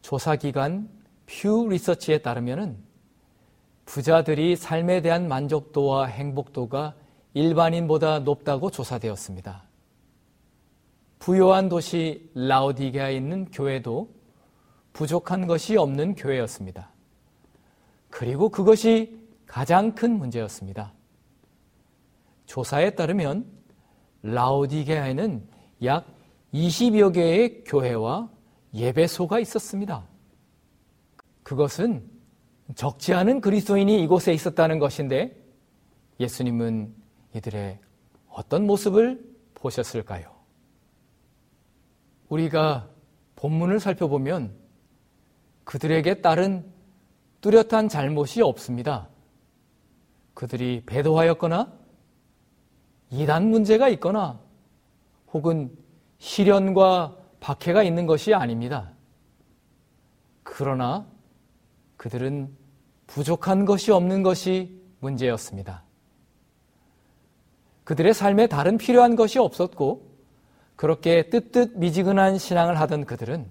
조사 0.00 0.36
기관 0.36 0.88
퓨 1.26 1.68
리서치에 1.68 2.18
따르면은 2.18 2.78
부자들이 3.84 4.54
삶에 4.54 5.02
대한 5.02 5.26
만족도와 5.26 6.06
행복도가 6.06 6.94
일반인보다 7.36 8.20
높다고 8.20 8.70
조사되었습니다. 8.70 9.62
부요한 11.18 11.68
도시 11.68 12.30
라우디게아에 12.34 13.14
있는 13.14 13.44
교회도 13.50 14.08
부족한 14.94 15.46
것이 15.46 15.76
없는 15.76 16.14
교회였습니다. 16.14 16.90
그리고 18.08 18.48
그것이 18.48 19.20
가장 19.44 19.94
큰 19.94 20.16
문제였습니다. 20.16 20.94
조사에 22.46 22.94
따르면 22.94 23.44
라우디게아에는 24.22 25.46
약 25.84 26.06
20여 26.54 27.12
개의 27.12 27.64
교회와 27.64 28.30
예배소가 28.72 29.40
있었습니다. 29.40 30.06
그것은 31.42 32.02
적지 32.74 33.12
않은 33.12 33.42
그리스도인이 33.42 34.02
이곳에 34.02 34.32
있었다는 34.32 34.78
것인데 34.78 35.36
예수님은 36.18 37.04
이들의 37.36 37.78
어떤 38.30 38.66
모습을 38.66 39.22
보셨을까요? 39.54 40.34
우리가 42.28 42.88
본문을 43.36 43.78
살펴보면 43.78 44.54
그들에게 45.64 46.22
따른 46.22 46.64
뚜렷한 47.40 47.88
잘못이 47.88 48.42
없습니다. 48.42 49.08
그들이 50.34 50.82
배도하였거나 50.86 51.72
이단 53.10 53.48
문제가 53.50 53.88
있거나 53.90 54.40
혹은 55.32 55.76
시련과 56.18 57.16
박해가 57.40 57.82
있는 57.82 58.06
것이 58.06 58.34
아닙니다. 58.34 58.92
그러나 60.42 61.06
그들은 61.96 62.54
부족한 63.06 63.64
것이 63.64 63.92
없는 63.92 64.22
것이 64.22 64.82
문제였습니다. 65.00 65.85
그들의 67.86 68.14
삶에 68.14 68.48
다른 68.48 68.78
필요한 68.78 69.14
것이 69.14 69.38
없었고 69.38 70.10
그렇게 70.74 71.30
뜨뜻 71.30 71.78
미지근한 71.78 72.36
신앙을 72.36 72.80
하던 72.80 73.04
그들은 73.04 73.48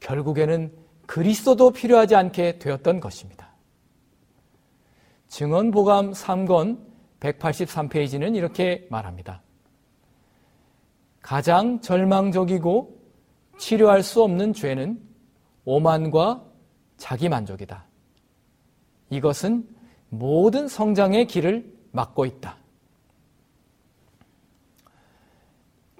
결국에는 0.00 0.72
그리스도도 1.06 1.70
필요하지 1.70 2.16
않게 2.16 2.58
되었던 2.58 2.98
것입니다. 2.98 3.52
증언보감 5.28 6.10
3권 6.10 6.80
183페이지는 7.20 8.34
이렇게 8.34 8.88
말합니다. 8.90 9.42
가장 11.20 11.80
절망적이고 11.80 12.98
치료할 13.58 14.02
수 14.02 14.24
없는 14.24 14.54
죄는 14.54 15.00
오만과 15.64 16.44
자기 16.96 17.28
만족이다. 17.28 17.86
이것은 19.10 19.68
모든 20.08 20.66
성장의 20.66 21.28
길을 21.28 21.72
막고 21.92 22.26
있다. 22.26 22.61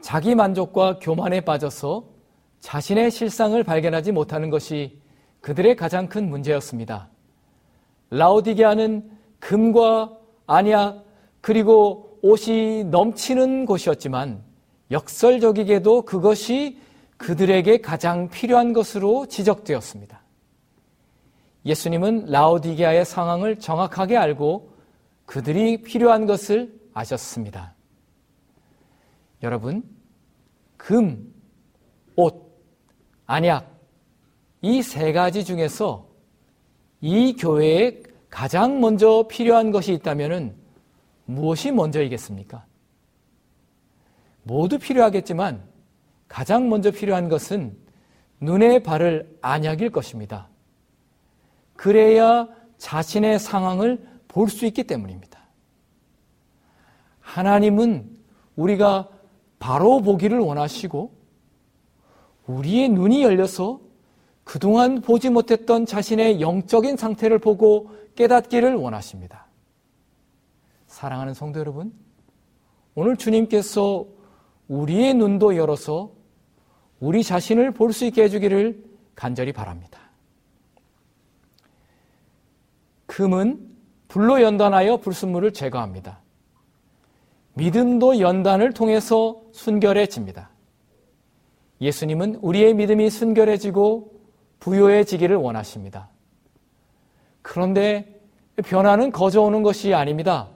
자기 0.03 0.35
만족과 0.35 0.99
교만에 0.99 1.41
빠져서 1.41 2.05
자신의 2.61 3.11
실상을 3.11 3.63
발견하지 3.63 4.13
못하는 4.13 4.51
것이 4.51 5.01
그들의 5.41 5.77
가장 5.77 6.09
큰 6.09 6.29
문제였습니다. 6.29 7.09
라오디게아는 8.11 9.11
금과 9.39 10.13
안약 10.47 11.05
그리고 11.41 12.19
옷이 12.21 12.85
넘치는 12.85 13.65
곳이었지만 13.65 14.43
역설적이게도 14.91 16.03
그것이 16.03 16.79
그들에게 17.17 17.81
가장 17.81 18.29
필요한 18.29 18.73
것으로 18.73 19.27
지적되었습니다. 19.27 20.21
예수님은 21.65 22.27
라오디게아의 22.27 23.05
상황을 23.05 23.59
정확하게 23.61 24.17
알고 24.17 24.73
그들이 25.27 25.83
필요한 25.83 26.27
것을 26.27 26.73
아셨습니다. 26.93 27.75
여러분, 29.43 29.83
금, 30.77 31.33
옷, 32.17 32.53
안약, 33.27 33.71
이 34.63 34.81
세 34.83 35.13
가지 35.13 35.45
중에서 35.45 36.07
이 37.01 37.35
교회에 37.35 38.03
가장 38.31 38.81
먼저 38.81 39.27
필요한 39.29 39.71
것이 39.73 39.93
있다면 39.93 40.55
무엇이 41.25 41.73
먼저이겠습니까? 41.73 42.65
모두 44.45 44.79
필요하겠지만 44.79 45.63
가장 46.29 46.69
먼저 46.69 46.91
필요한 46.91 47.29
것은 47.29 47.77
눈에 48.41 48.83
바를 48.83 49.37
안약일 49.43 49.91
것입니다. 49.91 50.49
그래야 51.75 52.49
자신의 52.79 53.39
상황을 53.39 54.09
볼 54.29 54.49
수 54.49 54.65
있기 54.67 54.85
때문입니다. 54.85 55.41
하나님은 57.21 58.17
우리가 58.57 59.09
바로 59.63 60.01
보기를 60.01 60.41
원하시고 60.41 61.13
우리의 62.49 62.89
눈이 62.89 63.23
열려서 63.23 63.81
그동안 64.43 65.01
보지 65.01 65.31
못했던 65.31 65.87
자신의 65.87 66.41
영적인 66.41 66.97
상태를 66.97 67.39
보고 67.39 67.93
깨닫기를 68.17 68.75
원하십니다. 68.75 69.47
사랑하는 70.89 71.33
성도 71.33 71.61
여러분, 71.61 71.93
오늘 72.97 73.17
주님께서 73.17 74.05
우리의 74.67 75.15
눈도 75.15 75.55
열어서 75.55 76.11
우리 76.99 77.23
자신을 77.23 77.71
볼 77.71 77.93
수 77.93 78.05
있게 78.05 78.25
해주기를 78.25 78.83
간절히 79.15 79.53
바랍니다. 79.53 80.01
금은 83.07 83.71
불로 84.09 84.43
연단하여 84.43 84.97
불순물을 84.97 85.53
제거합니다. 85.53 86.22
믿음도 87.55 88.21
연단을 88.21 88.73
통해서 88.73 89.43
순결해집니다. 89.53 90.51
예수님은 91.81 92.37
우리의 92.37 92.75
믿음이 92.75 93.11
순결해지고 93.11 94.13
부요해지기를 94.61 95.37
원하십니다. 95.37 96.09
그런데 97.43 98.21
변화는 98.65 99.11
거저 99.11 99.43
오는 99.43 99.63
것이 99.63 99.93
아닙니다. 99.93 100.49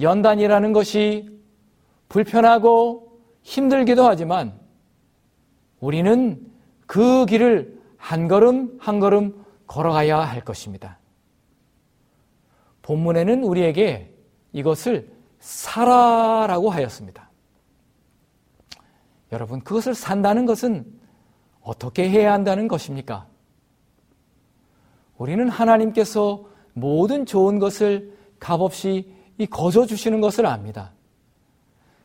연단이라는 0.00 0.72
것이 0.72 1.28
불편하고 2.08 3.20
힘들기도 3.42 4.04
하지만 4.04 4.58
우리는 5.80 6.40
그 6.86 7.26
길을 7.26 7.78
한 7.96 8.28
걸음 8.28 8.78
한 8.80 9.00
걸음 9.00 9.44
걸어가야 9.66 10.18
할 10.20 10.40
것입니다. 10.42 10.98
본문에는 12.82 13.42
우리에게 13.42 14.14
이것을 14.52 15.17
살아라고 15.40 16.70
하였습니다. 16.70 17.30
여러분, 19.32 19.60
그것을 19.60 19.94
산다는 19.94 20.46
것은 20.46 20.86
어떻게 21.60 22.08
해야 22.08 22.32
한다는 22.32 22.66
것입니까? 22.66 23.26
우리는 25.18 25.48
하나님께서 25.48 26.46
모든 26.72 27.26
좋은 27.26 27.58
것을 27.58 28.16
값없이 28.38 29.12
거저 29.50 29.86
주시는 29.86 30.20
것을 30.20 30.46
압니다. 30.46 30.92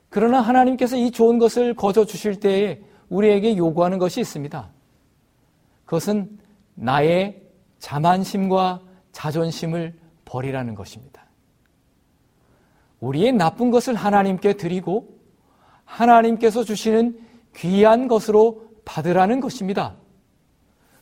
그러나 0.10 0.41
하나님께서 0.41 0.98
이 0.98 1.12
좋은 1.12 1.39
것을 1.39 1.76
거저 1.76 2.06
주실 2.06 2.39
때에 2.39 2.82
우리에게 3.10 3.58
요구하는 3.58 3.98
것이 4.00 4.19
있습니다. 4.22 4.69
그것은 5.86 6.39
나의 6.76 7.41
자만심과 7.80 8.82
자존심을 9.12 9.98
버리라는 10.26 10.76
것입니다. 10.76 11.23
우리의 13.04 13.34
나쁜 13.34 13.70
것을 13.70 13.96
하나님께 13.96 14.54
드리고 14.54 15.20
하나님께서 15.84 16.63
주시는 16.63 17.20
귀한 17.54 18.08
것으로 18.08 18.70
받으라는 18.86 19.42
것입니다. 19.42 19.98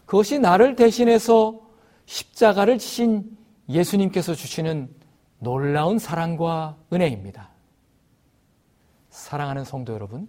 그것이 0.08 0.40
나를 0.40 0.76
대신해서 0.76 1.62
십자가를 2.06 2.80
지신 2.80 3.38
예수님께서 3.70 4.34
주시는 4.34 4.90
놀라운 5.38 6.00
사랑과 6.00 6.76
은혜입니다. 6.92 7.52
사랑하는 9.10 9.64
성도 9.64 9.94
여러분, 9.94 10.28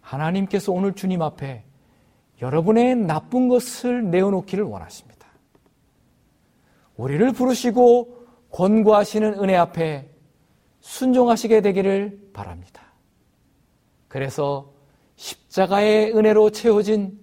하나님께서 0.00 0.72
오늘 0.72 0.94
주님 0.94 1.20
앞에 1.20 1.62
여러분의 2.40 2.96
나쁜 2.96 3.48
것을 3.48 4.10
내어놓기를 4.10 4.64
원하십니다. 4.64 5.26
우리를 6.96 7.32
부르시고 7.32 8.26
권고하시는 8.50 9.34
은혜 9.34 9.56
앞에 9.56 10.11
순종하시게 10.82 11.62
되기를 11.62 12.30
바랍니다. 12.32 12.82
그래서 14.08 14.70
십자가의 15.16 16.14
은혜로 16.14 16.50
채워진 16.50 17.18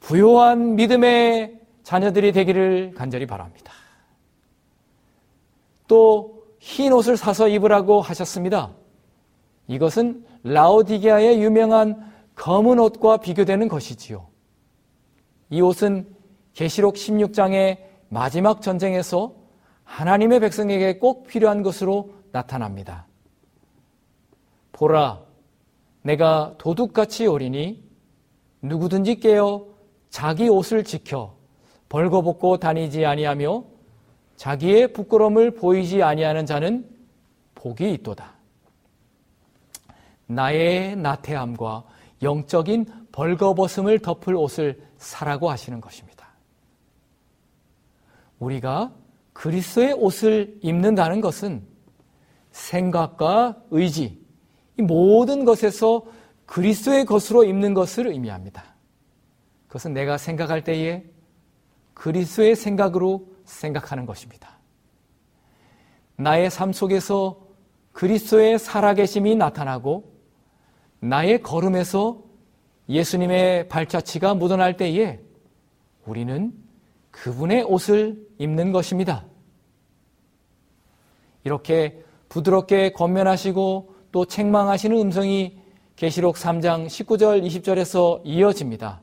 부요한 0.00 0.76
믿음의 0.76 1.60
자녀들이 1.82 2.32
되기를 2.32 2.94
간절히 2.94 3.26
바랍니다. 3.26 3.72
또 5.88 6.34
흰 6.64 6.94
옷을 6.94 7.18
사서 7.18 7.46
입으라고 7.48 8.00
하셨습니다. 8.00 8.72
이것은 9.68 10.24
라오디게아의 10.44 11.42
유명한 11.42 12.10
검은 12.36 12.78
옷과 12.78 13.18
비교되는 13.18 13.68
것이지요. 13.68 14.26
이 15.50 15.60
옷은 15.60 16.08
계시록 16.54 16.94
16장의 16.94 17.80
마지막 18.08 18.62
전쟁에서 18.62 19.34
하나님의 19.84 20.40
백성에게 20.40 20.98
꼭 20.98 21.26
필요한 21.26 21.62
것으로 21.62 22.13
나타납니다. 22.34 23.06
보라, 24.72 25.22
내가 26.02 26.56
도둑같이 26.58 27.28
오리니 27.28 27.88
누구든지 28.60 29.20
깨어 29.20 29.68
자기 30.10 30.48
옷을 30.48 30.82
지켜 30.82 31.36
벌거벗고 31.88 32.56
다니지 32.56 33.06
아니하며 33.06 33.64
자기의 34.34 34.92
부끄러움을 34.92 35.52
보이지 35.52 36.02
아니하는 36.02 36.44
자는 36.44 36.90
복이 37.54 37.92
있도다. 37.94 38.34
나의 40.26 40.96
나태함과 40.96 41.84
영적인 42.20 42.86
벌거벗음을 43.12 44.00
덮을 44.00 44.34
옷을 44.34 44.82
사라고 44.98 45.50
하시는 45.50 45.80
것입니다. 45.80 46.26
우리가 48.40 48.92
그리스도의 49.34 49.92
옷을 49.92 50.58
입는다는 50.62 51.20
것은 51.20 51.73
생각과 52.54 53.56
의지, 53.70 54.24
이 54.78 54.82
모든 54.82 55.44
것에서 55.44 56.04
그리스도의 56.46 57.04
것으로 57.04 57.44
입는 57.44 57.74
것을 57.74 58.06
의미합니다. 58.06 58.64
그것은 59.66 59.92
내가 59.92 60.16
생각할 60.16 60.62
때에 60.62 61.04
그리스도의 61.94 62.54
생각으로 62.54 63.26
생각하는 63.44 64.06
것입니다. 64.06 64.58
나의 66.16 66.48
삶 66.48 66.72
속에서 66.72 67.40
그리스도의 67.92 68.60
살아계심이 68.60 69.34
나타나고 69.34 70.12
나의 71.00 71.42
걸음에서 71.42 72.22
예수님의 72.88 73.68
발자취가 73.68 74.34
묻어날 74.34 74.76
때에 74.76 75.20
우리는 76.06 76.52
그분의 77.10 77.64
옷을 77.64 78.28
입는 78.38 78.70
것입니다. 78.70 79.24
이렇게 81.42 82.04
부드럽게 82.34 82.90
권면하시고 82.90 83.94
또 84.10 84.24
책망하시는 84.24 84.98
음성이 84.98 85.56
계시록 85.94 86.34
3장 86.34 86.86
19절 86.86 87.46
20절에서 87.46 88.22
이어집니다. 88.24 89.00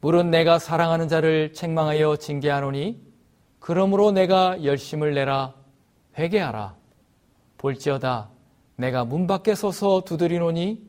물은 0.00 0.32
내가 0.32 0.58
사랑하는 0.58 1.06
자를 1.06 1.52
책망하여 1.52 2.16
징계하노니 2.16 3.00
그러므로 3.60 4.10
내가 4.10 4.64
열심을 4.64 5.14
내라 5.14 5.54
회개하라 6.18 6.74
볼지어다 7.58 8.30
내가 8.74 9.04
문 9.04 9.28
밖에 9.28 9.54
서서 9.54 10.00
두드리노니 10.00 10.88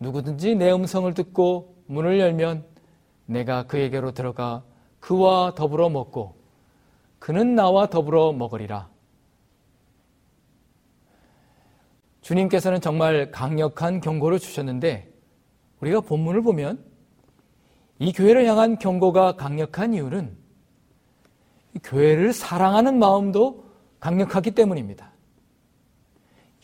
누구든지 0.00 0.56
내 0.56 0.72
음성을 0.72 1.12
듣고 1.14 1.76
문을 1.86 2.18
열면 2.18 2.64
내가 3.26 3.68
그에게로 3.68 4.10
들어가 4.12 4.64
그와 4.98 5.54
더불어 5.54 5.88
먹고 5.90 6.35
그는 7.18 7.54
나와 7.54 7.86
더불어 7.86 8.32
먹으리라. 8.32 8.88
주님께서는 12.22 12.80
정말 12.80 13.30
강력한 13.30 14.00
경고를 14.00 14.38
주셨는데 14.38 15.12
우리가 15.80 16.00
본문을 16.00 16.42
보면 16.42 16.84
이 17.98 18.12
교회를 18.12 18.46
향한 18.46 18.78
경고가 18.78 19.36
강력한 19.36 19.94
이유는 19.94 20.36
교회를 21.82 22.32
사랑하는 22.32 22.98
마음도 22.98 23.64
강력하기 24.00 24.52
때문입니다. 24.52 25.12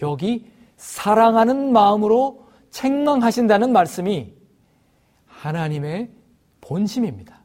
여기 0.00 0.50
사랑하는 0.76 1.72
마음으로 1.72 2.48
책망하신다는 2.70 3.72
말씀이 3.72 4.34
하나님의 5.26 6.10
본심입니다. 6.60 7.41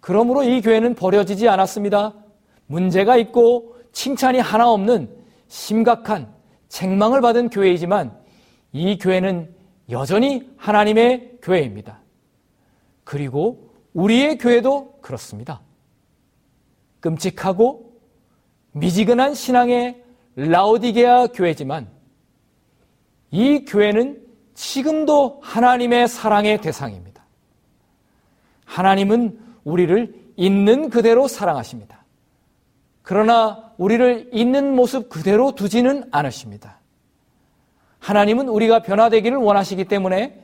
그러므로 0.00 0.42
이 0.42 0.60
교회는 0.60 0.94
버려지지 0.94 1.48
않았습니다. 1.48 2.14
문제가 2.66 3.16
있고 3.16 3.76
칭찬이 3.92 4.38
하나 4.38 4.70
없는 4.70 5.10
심각한 5.48 6.32
책망을 6.68 7.20
받은 7.20 7.50
교회이지만 7.50 8.16
이 8.72 8.98
교회는 8.98 9.54
여전히 9.90 10.48
하나님의 10.56 11.38
교회입니다. 11.42 12.00
그리고 13.04 13.70
우리의 13.92 14.38
교회도 14.38 15.00
그렇습니다. 15.00 15.60
끔찍하고 17.00 17.90
미지근한 18.72 19.34
신앙의 19.34 20.02
라오디게아 20.36 21.28
교회지만 21.28 21.88
이 23.32 23.64
교회는 23.64 24.22
지금도 24.54 25.40
하나님의 25.42 26.06
사랑의 26.06 26.60
대상입니다. 26.60 27.24
하나님은 28.64 29.49
우리를 29.64 30.14
있는 30.36 30.90
그대로 30.90 31.28
사랑하십니다. 31.28 32.04
그러나 33.02 33.72
우리를 33.76 34.30
있는 34.32 34.74
모습 34.74 35.08
그대로 35.08 35.54
두지는 35.54 36.04
않으십니다. 36.10 36.78
하나님은 37.98 38.48
우리가 38.48 38.82
변화되기를 38.82 39.36
원하시기 39.38 39.84
때문에 39.84 40.42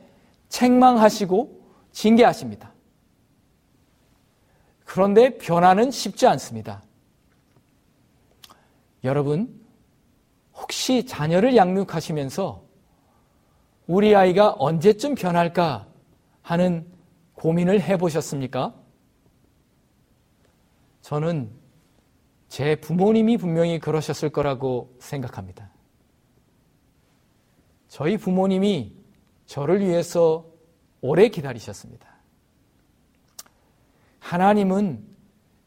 책망하시고 0.49 1.61
징계하십니다. 1.91 2.73
그런데 4.85 5.37
변화는 5.37 5.91
쉽지 5.91 6.27
않습니다. 6.27 6.81
여러분, 9.03 9.59
혹시 10.53 11.05
자녀를 11.05 11.55
양육하시면서 11.55 12.63
우리 13.87 14.15
아이가 14.15 14.55
언제쯤 14.57 15.15
변할까 15.15 15.87
하는 16.41 16.85
고민을 17.35 17.81
해보셨습니까? 17.81 18.73
저는 21.07 21.49
제 22.49 22.75
부모님이 22.75 23.37
분명히 23.37 23.79
그러셨을 23.79 24.29
거라고 24.29 24.93
생각합니다. 24.99 25.71
저희 27.87 28.17
부모님이 28.17 28.93
저를 29.45 29.79
위해서 29.79 30.45
오래 30.99 31.29
기다리셨습니다. 31.29 32.05
하나님은 34.19 35.01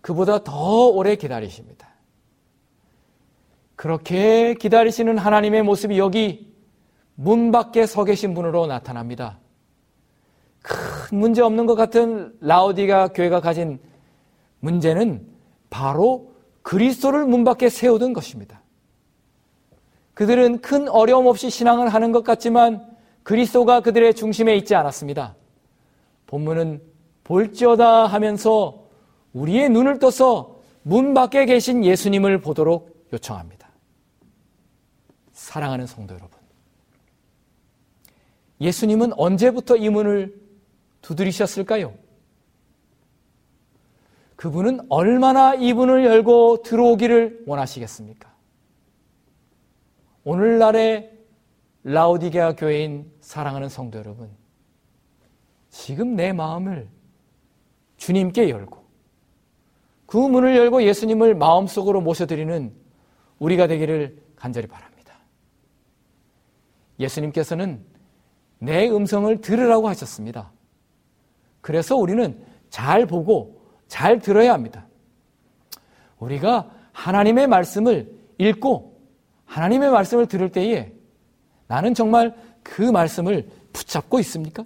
그보다 0.02 0.44
더 0.44 0.88
오래 0.88 1.16
기다리십니다. 1.16 1.88
그렇게 3.76 4.52
기다리시는 4.52 5.16
하나님의 5.16 5.62
모습이 5.62 5.98
여기 5.98 6.54
문 7.14 7.50
밖에 7.50 7.86
서 7.86 8.04
계신 8.04 8.34
분으로 8.34 8.66
나타납니다. 8.66 9.38
큰 10.60 11.18
문제 11.18 11.40
없는 11.40 11.64
것 11.64 11.76
같은 11.76 12.36
라우디가 12.42 13.14
교회가 13.14 13.40
가진 13.40 13.80
문제는 14.58 15.29
바로 15.70 16.32
그리스도를 16.62 17.24
문 17.24 17.44
밖에 17.44 17.68
세우던 17.68 18.12
것입니다. 18.12 18.62
그들은 20.14 20.60
큰 20.60 20.88
어려움 20.88 21.26
없이 21.26 21.48
신앙을 21.48 21.88
하는 21.88 22.12
것 22.12 22.24
같지만 22.24 22.86
그리스도가 23.22 23.80
그들의 23.80 24.14
중심에 24.14 24.56
있지 24.56 24.74
않았습니다. 24.74 25.36
본문은 26.26 26.82
볼지어다 27.24 28.06
하면서 28.06 28.84
우리의 29.32 29.70
눈을 29.70 29.98
떠서 29.98 30.60
문 30.82 31.14
밖에 31.14 31.46
계신 31.46 31.84
예수님을 31.84 32.40
보도록 32.40 33.06
요청합니다. 33.12 33.70
사랑하는 35.32 35.86
성도 35.86 36.14
여러분. 36.14 36.38
예수님은 38.60 39.12
언제부터 39.14 39.76
이 39.76 39.88
문을 39.88 40.38
두드리셨을까요? 41.00 41.94
그분은 44.40 44.80
얼마나 44.88 45.54
이 45.54 45.74
문을 45.74 46.02
열고 46.02 46.62
들어오기를 46.62 47.42
원하시겠습니까? 47.46 48.34
오늘날의 50.24 51.12
라우디게아 51.84 52.56
교회인 52.56 53.12
사랑하는 53.20 53.68
성도 53.68 53.98
여러분, 53.98 54.30
지금 55.68 56.16
내 56.16 56.32
마음을 56.32 56.88
주님께 57.98 58.48
열고 58.48 58.82
그 60.06 60.16
문을 60.16 60.56
열고 60.56 60.84
예수님을 60.84 61.34
마음속으로 61.34 62.00
모셔드리는 62.00 62.72
우리가 63.40 63.66
되기를 63.66 64.22
간절히 64.36 64.68
바랍니다. 64.68 65.18
예수님께서는 66.98 67.84
내 68.58 68.88
음성을 68.88 69.38
들으라고 69.42 69.86
하셨습니다. 69.88 70.50
그래서 71.60 71.94
우리는 71.94 72.42
잘 72.70 73.04
보고 73.04 73.59
잘 73.90 74.20
들어야 74.20 74.54
합니다. 74.54 74.86
우리가 76.20 76.70
하나님의 76.92 77.48
말씀을 77.48 78.08
읽고 78.38 78.98
하나님의 79.44 79.90
말씀을 79.90 80.26
들을 80.26 80.48
때에 80.48 80.92
나는 81.66 81.92
정말 81.92 82.34
그 82.62 82.82
말씀을 82.82 83.50
붙잡고 83.72 84.20
있습니까? 84.20 84.64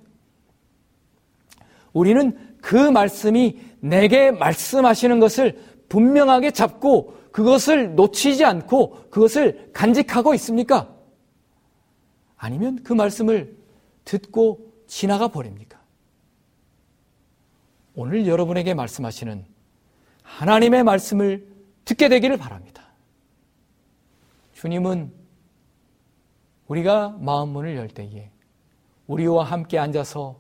우리는 1.95 2.37
그 2.61 2.77
말씀이 2.77 3.61
내게 3.81 4.31
말씀하시는 4.31 5.19
것을 5.21 5.59
분명하게 5.89 6.51
잡고 6.51 7.15
그것을 7.33 7.95
놓치지 7.95 8.45
않고 8.45 9.09
그것을 9.11 9.71
간직하고 9.73 10.35
있습니까? 10.35 10.95
아니면 12.37 12.79
그 12.85 12.93
말씀을 12.93 13.57
듣고 14.05 14.71
지나가 14.87 15.29
버립니까? 15.29 15.74
오늘 17.97 18.27
여러분에게 18.27 18.75
말씀하시는 18.75 19.45
하나님의 20.23 20.83
말씀을 20.83 21.47
듣게 21.85 22.09
되기를 22.09 22.37
바랍니다. 22.37 22.83
주님은 24.55 25.13
우리가 26.67 27.17
마음 27.21 27.51
문을 27.51 27.77
열 27.77 27.89
때에 27.89 28.31
우리와 29.07 29.45
함께 29.45 29.79
앉아서 29.79 30.37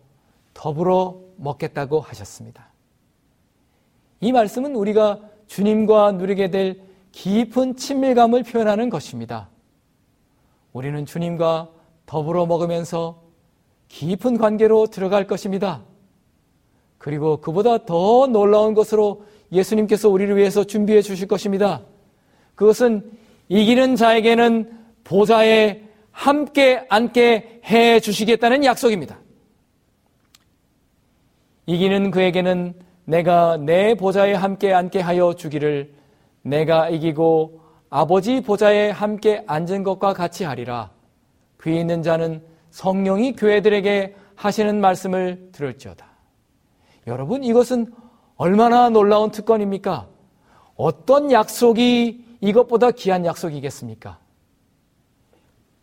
더불어 0.54 1.20
먹겠다고 1.36 2.00
하셨습니다. 2.00 2.68
이 4.20 4.32
말씀은 4.32 4.74
우리가 4.74 5.20
주님과 5.46 6.12
누리게 6.12 6.50
될 6.50 6.80
깊은 7.12 7.76
친밀감을 7.76 8.42
표현하는 8.42 8.88
것입니다. 8.88 9.48
우리는 10.72 11.04
주님과 11.06 11.70
더불어 12.06 12.46
먹으면서 12.46 13.22
깊은 13.88 14.38
관계로 14.38 14.86
들어갈 14.86 15.26
것입니다. 15.26 15.82
그리고 17.04 17.36
그보다 17.36 17.84
더 17.84 18.26
놀라운 18.26 18.72
것으로 18.72 19.26
예수님께서 19.52 20.08
우리를 20.08 20.34
위해서 20.38 20.64
준비해 20.64 21.02
주실 21.02 21.28
것입니다. 21.28 21.82
그것은 22.54 23.12
이기는 23.50 23.94
자에게는 23.94 24.72
보좌에 25.04 25.82
함께 26.12 26.86
앉게 26.88 27.60
해 27.66 28.00
주시겠다는 28.00 28.64
약속입니다. 28.64 29.18
이기는 31.66 32.10
그에게는 32.10 32.72
내가 33.04 33.58
내 33.58 33.94
보좌에 33.96 34.32
함께 34.32 34.72
앉게 34.72 35.00
하여 35.00 35.34
주기를 35.34 35.92
내가 36.40 36.88
이기고 36.88 37.60
아버지 37.90 38.40
보좌에 38.40 38.88
함께 38.88 39.44
앉은 39.46 39.82
것과 39.82 40.14
같이 40.14 40.44
하리라. 40.44 40.90
귀 41.62 41.78
있는 41.78 42.02
자는 42.02 42.42
성령이 42.70 43.36
교회들에게 43.36 44.14
하시는 44.36 44.80
말씀을 44.80 45.50
들을지어다. 45.52 46.13
여러분, 47.06 47.44
이것은 47.44 47.92
얼마나 48.36 48.88
놀라운 48.88 49.30
특권입니까? 49.30 50.08
어떤 50.76 51.30
약속이 51.30 52.24
이것보다 52.40 52.90
귀한 52.92 53.24
약속이겠습니까? 53.24 54.18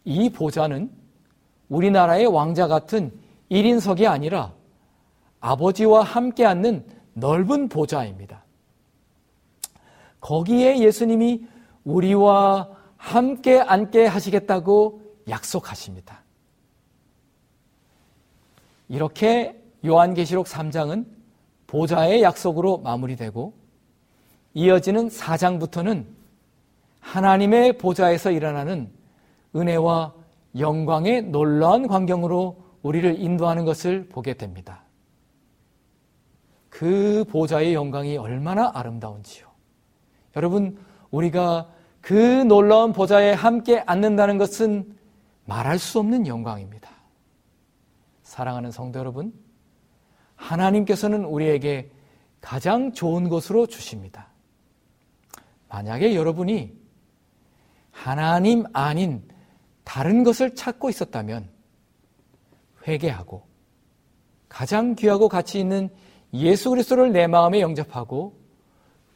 이 0.04 0.30
보좌는 0.30 0.92
우리나라의 1.70 2.26
왕자 2.28 2.68
같은 2.68 3.12
1인석이 3.50 4.10
아니라 4.10 4.54
아버지와 5.40 6.04
함께 6.04 6.46
앉는 6.46 6.86
넓은 7.14 7.70
보좌입니다. 7.70 8.44
거기에 10.20 10.80
예수님이 10.80 11.46
우리와 11.84 12.70
함께 12.98 13.60
앉게 13.60 14.06
하시겠다고 14.06 15.02
약속하십니다. 15.28 16.24
이렇게 18.88 19.61
요한계시록 19.86 20.46
3장은 20.46 21.06
보좌의 21.68 22.22
약속으로 22.22 22.80
마무리되고 22.80 23.54
이어지는 24.54 25.08
4장부터는 25.08 26.06
하나님의 27.00 27.78
보좌에서 27.78 28.32
일어나는 28.32 28.92
은혜와 29.56 30.14
영광의 30.58 31.24
놀라운 31.24 31.88
광경으로 31.88 32.58
우리를 32.84 33.20
인도하는 33.20 33.66
것을 33.66 34.08
보게 34.10 34.34
됩니다. 34.34 34.84
그 36.70 37.26
보좌의 37.30 37.74
영광이 37.74 38.18
얼마나 38.18 38.72
아름다운지요. 38.74 39.48
여러분, 40.36 40.78
우리가 41.12 41.70
그 42.00 42.14
놀라운 42.14 42.94
보좌에 42.94 43.34
함께 43.34 43.84
앉는다는 43.86 44.38
것은 44.38 44.96
말할 45.46 45.78
수 45.78 46.00
없는 46.00 46.28
영광입니다. 46.28 46.90
사랑하는 48.24 48.72
성도 48.72 49.00
여러분, 49.00 49.34
하나님께서는 50.42 51.24
우리에게 51.24 51.92
가장 52.42 52.92
좋은 52.94 53.30
것으로 53.30 53.68
주십니다. 53.68 54.28
만약에 55.70 56.16
여러분이 56.16 56.74
하나님 57.92 58.66
아닌 58.74 59.24
다른 59.84 60.24
것을 60.24 60.56
찾고 60.56 60.90
있었다면 60.90 61.50
회개하고 62.88 63.44
가장 64.50 64.96
귀하고 64.96 65.30
가치 65.30 65.60
있는 65.60 65.90
예수 66.34 66.72
그리스도를 66.72 67.12
내 67.12 67.28
마음에 67.28 67.62
영접하고 67.62 68.40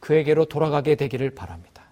그에게로 0.00 0.44
돌아가게 0.46 0.94
되기를 0.94 1.34
바랍니다. 1.34 1.84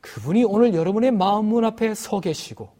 그분이 0.00 0.44
오늘 0.44 0.74
여러분의 0.74 1.10
마음 1.10 1.46
문 1.46 1.64
앞에 1.64 1.94
서 1.94 2.20
계시고 2.20 2.70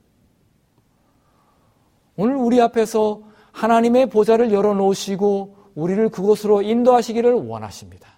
오늘 2.16 2.36
우리 2.36 2.60
앞에서 2.60 3.33
하나님의 3.54 4.06
보좌를 4.10 4.52
열어놓으시고 4.52 5.56
우리를 5.76 6.08
그곳으로 6.10 6.62
인도하시기를 6.62 7.32
원하십니다. 7.32 8.08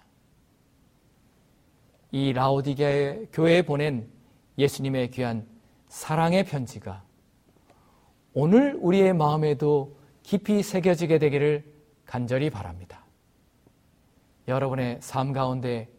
이 2.11 2.33
라오디게 2.33 3.29
교회에 3.31 3.61
보낸 3.61 4.09
예수님의 4.57 5.11
귀한 5.11 5.45
사랑의 5.87 6.43
편지가 6.43 7.03
오늘 8.33 8.77
우리의 8.79 9.13
마음에도 9.13 9.95
깊이 10.23 10.63
새겨지게 10.63 11.19
되기를 11.19 11.63
간절히 12.05 12.49
바랍니다. 12.49 13.05
여러분의 14.47 14.97
삶 15.01 15.33
가운데 15.33 15.89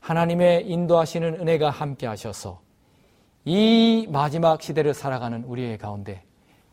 하나님의 0.00 0.68
인도하시는 0.68 1.40
은혜가 1.40 1.70
함께 1.70 2.06
하셔서 2.06 2.60
이 3.44 4.06
마지막 4.10 4.62
시대를 4.62 4.94
살아가는 4.94 5.42
우리의 5.44 5.78
가운데 5.78 6.22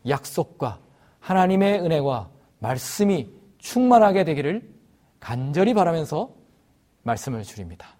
약속과 0.08 0.78
하나님의 1.20 1.80
은혜와 1.80 2.30
말씀이 2.58 3.30
충만하게 3.58 4.24
되기를 4.24 4.68
간절히 5.20 5.74
바라면서 5.74 6.34
말씀을 7.02 7.42
드립니다. 7.42 7.99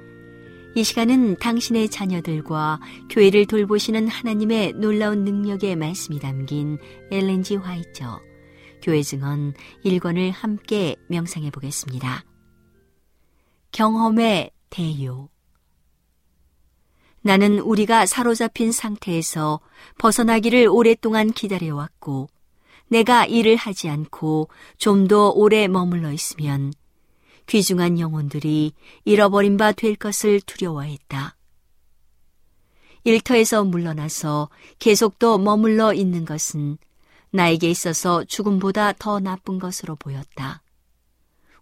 이 0.73 0.83
시간은 0.85 1.35
당신의 1.37 1.89
자녀들과 1.89 2.79
교회를 3.09 3.45
돌보시는 3.45 4.07
하나님의 4.07 4.73
놀라운 4.73 5.25
능력의 5.25 5.75
말씀이 5.75 6.19
담긴 6.19 6.77
엘렌지 7.11 7.57
화이처 7.57 8.21
교회 8.81 9.01
증언 9.01 9.53
1권을 9.83 10.31
함께 10.31 10.95
명상해 11.09 11.51
보겠습니다. 11.51 12.23
경험의 13.71 14.51
대요 14.69 15.29
나는 17.21 17.59
우리가 17.59 18.05
사로잡힌 18.05 18.71
상태에서 18.71 19.59
벗어나기를 19.99 20.67
오랫동안 20.69 21.31
기다려왔고 21.31 22.29
내가 22.87 23.25
일을 23.25 23.55
하지 23.57 23.89
않고 23.89 24.49
좀 24.77 25.07
더 25.07 25.29
오래 25.29 25.67
머물러 25.67 26.11
있으면 26.11 26.73
귀중한 27.47 27.99
영혼들이 27.99 28.73
잃어버린 29.05 29.57
바 29.57 29.71
될 29.71 29.95
것을 29.95 30.41
두려워했다. 30.41 31.35
일터에서 33.03 33.63
물러나서 33.63 34.49
계속 34.79 35.17
또 35.17 35.37
머물러 35.37 35.93
있는 35.93 36.23
것은 36.25 36.77
나에게 37.31 37.69
있어서 37.69 38.23
죽음보다 38.25 38.93
더 38.93 39.19
나쁜 39.19 39.57
것으로 39.57 39.95
보였다. 39.95 40.61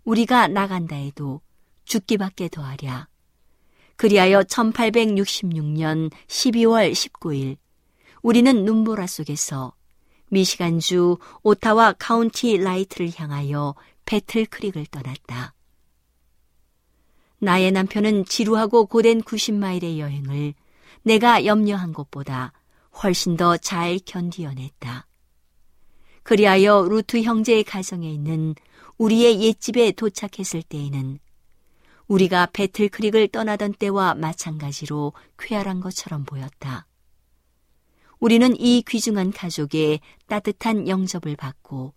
우리가 0.03 0.47
나간다 0.47 0.95
해도 0.95 1.41
죽기밖에 1.86 2.49
더하랴. 2.49 3.07
그리하여 3.95 4.41
1866년 4.41 6.11
12월 6.27 6.91
19일 6.91 7.57
우리는 8.21 8.65
눈보라 8.65 9.07
속에서 9.07 9.73
미시간주 10.30 11.17
오타와 11.43 11.93
카운티 11.99 12.57
라이트를 12.57 13.11
향하여 13.15 13.75
배틀 14.05 14.45
크릭을 14.45 14.86
떠났다. 14.88 15.53
나의 17.40 17.72
남편은 17.72 18.26
지루하고 18.26 18.86
고된 18.86 19.22
90마일의 19.22 19.98
여행을 20.00 20.54
내가 21.04 21.46
염려한 21.46 21.94
것보다 21.94 22.54
훨씬 23.02 23.38
더 23.38 23.58
잘 23.58 24.00
견디어냈다. 24.06 25.08
그리하여 26.24 26.86
루트 26.90 27.22
형제의 27.22 27.64
가정에 27.64 28.12
있는 28.12 28.56
우리의 28.98 29.42
옛집에 29.42 29.94
도착했을 29.94 30.62
때에는 30.64 31.20
우리가 32.08 32.48
배틀 32.48 32.90
크릭을 32.90 33.30
떠나던 33.30 33.74
때와 33.74 34.16
마찬가지로 34.16 35.14
쾌활한 35.38 35.80
것처럼 35.80 36.26
보였다. 36.26 36.86
우리는 38.20 38.54
이 38.60 38.84
귀중한 38.86 39.32
가족의 39.32 40.02
따뜻한 40.28 40.90
영접을 40.90 41.38
받고 41.38 41.94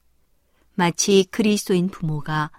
마치 0.74 1.26
그리스도인 1.30 1.88
부모가 1.88 2.50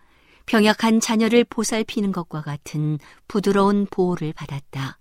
병약한 0.46 1.00
자녀를 1.00 1.44
보살피는 1.46 2.12
것과 2.12 2.42
같은 2.42 3.00
부드러운 3.28 3.88
보호를 3.90 4.34
받았다. 4.34 5.00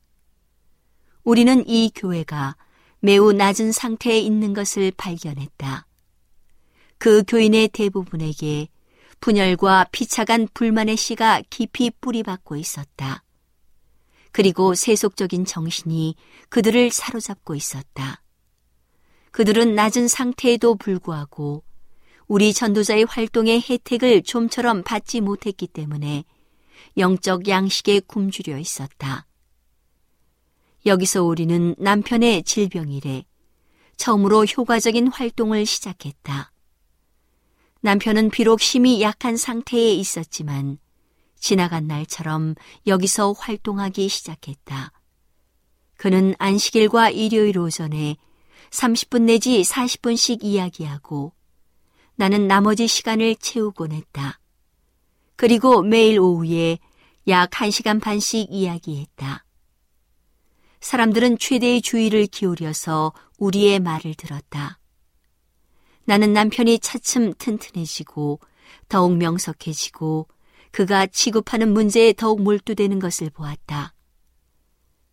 우리는 1.24 1.66
이 1.68 1.90
교회가 1.94 2.56
매우 3.00 3.32
낮은 3.32 3.72
상태에 3.72 4.18
있는 4.18 4.54
것을 4.54 4.92
발견했다. 4.96 5.86
그 6.98 7.24
교인의 7.26 7.68
대부분에게 7.68 8.68
분열과 9.20 9.88
피차간 9.92 10.48
불만의 10.54 10.96
씨가 10.96 11.42
깊이 11.50 11.90
뿌리박고 12.00 12.56
있었다. 12.56 13.24
그리고 14.32 14.74
세속적인 14.74 15.44
정신이 15.44 16.16
그들을 16.48 16.90
사로잡고 16.90 17.54
있었다. 17.54 18.22
그들은 19.30 19.74
낮은 19.74 20.08
상태에도 20.08 20.74
불구하고 20.74 21.64
우리 22.32 22.54
전도자의 22.54 23.04
활동의 23.04 23.62
혜택을 23.68 24.22
좀처럼 24.22 24.84
받지 24.84 25.20
못했기 25.20 25.66
때문에 25.66 26.24
영적 26.96 27.46
양식에 27.46 28.00
굶주려 28.00 28.56
있었다. 28.56 29.26
여기서 30.86 31.24
우리는 31.24 31.74
남편의 31.76 32.44
질병 32.44 32.90
이래 32.90 33.26
처음으로 33.98 34.46
효과적인 34.46 35.08
활동을 35.08 35.66
시작했다. 35.66 36.50
남편은 37.82 38.30
비록 38.30 38.62
심히 38.62 39.02
약한 39.02 39.36
상태에 39.36 39.92
있었지만 39.92 40.78
지나간 41.38 41.86
날처럼 41.86 42.54
여기서 42.86 43.32
활동하기 43.32 44.08
시작했다. 44.08 44.90
그는 45.98 46.34
안식일과 46.38 47.10
일요일 47.10 47.58
오전에 47.58 48.16
30분 48.70 49.24
내지 49.24 49.60
40분씩 49.60 50.42
이야기하고 50.42 51.34
나는 52.16 52.46
나머지 52.46 52.86
시간을 52.86 53.36
채우곤 53.36 53.92
했다. 53.92 54.38
그리고 55.36 55.82
매일 55.82 56.18
오후에 56.20 56.78
약 57.28 57.50
1시간 57.50 58.00
반씩 58.00 58.48
이야기했다. 58.50 59.44
사람들은 60.80 61.38
최대의 61.38 61.80
주의를 61.80 62.26
기울여서 62.26 63.12
우리의 63.38 63.78
말을 63.80 64.14
들었다. 64.14 64.78
나는 66.04 66.32
남편이 66.32 66.80
차츰 66.80 67.32
튼튼해지고 67.34 68.40
더욱 68.88 69.16
명석해지고 69.16 70.26
그가 70.72 71.06
취급하는 71.06 71.72
문제에 71.72 72.12
더욱 72.12 72.42
몰두되는 72.42 72.98
것을 72.98 73.30
보았다. 73.30 73.94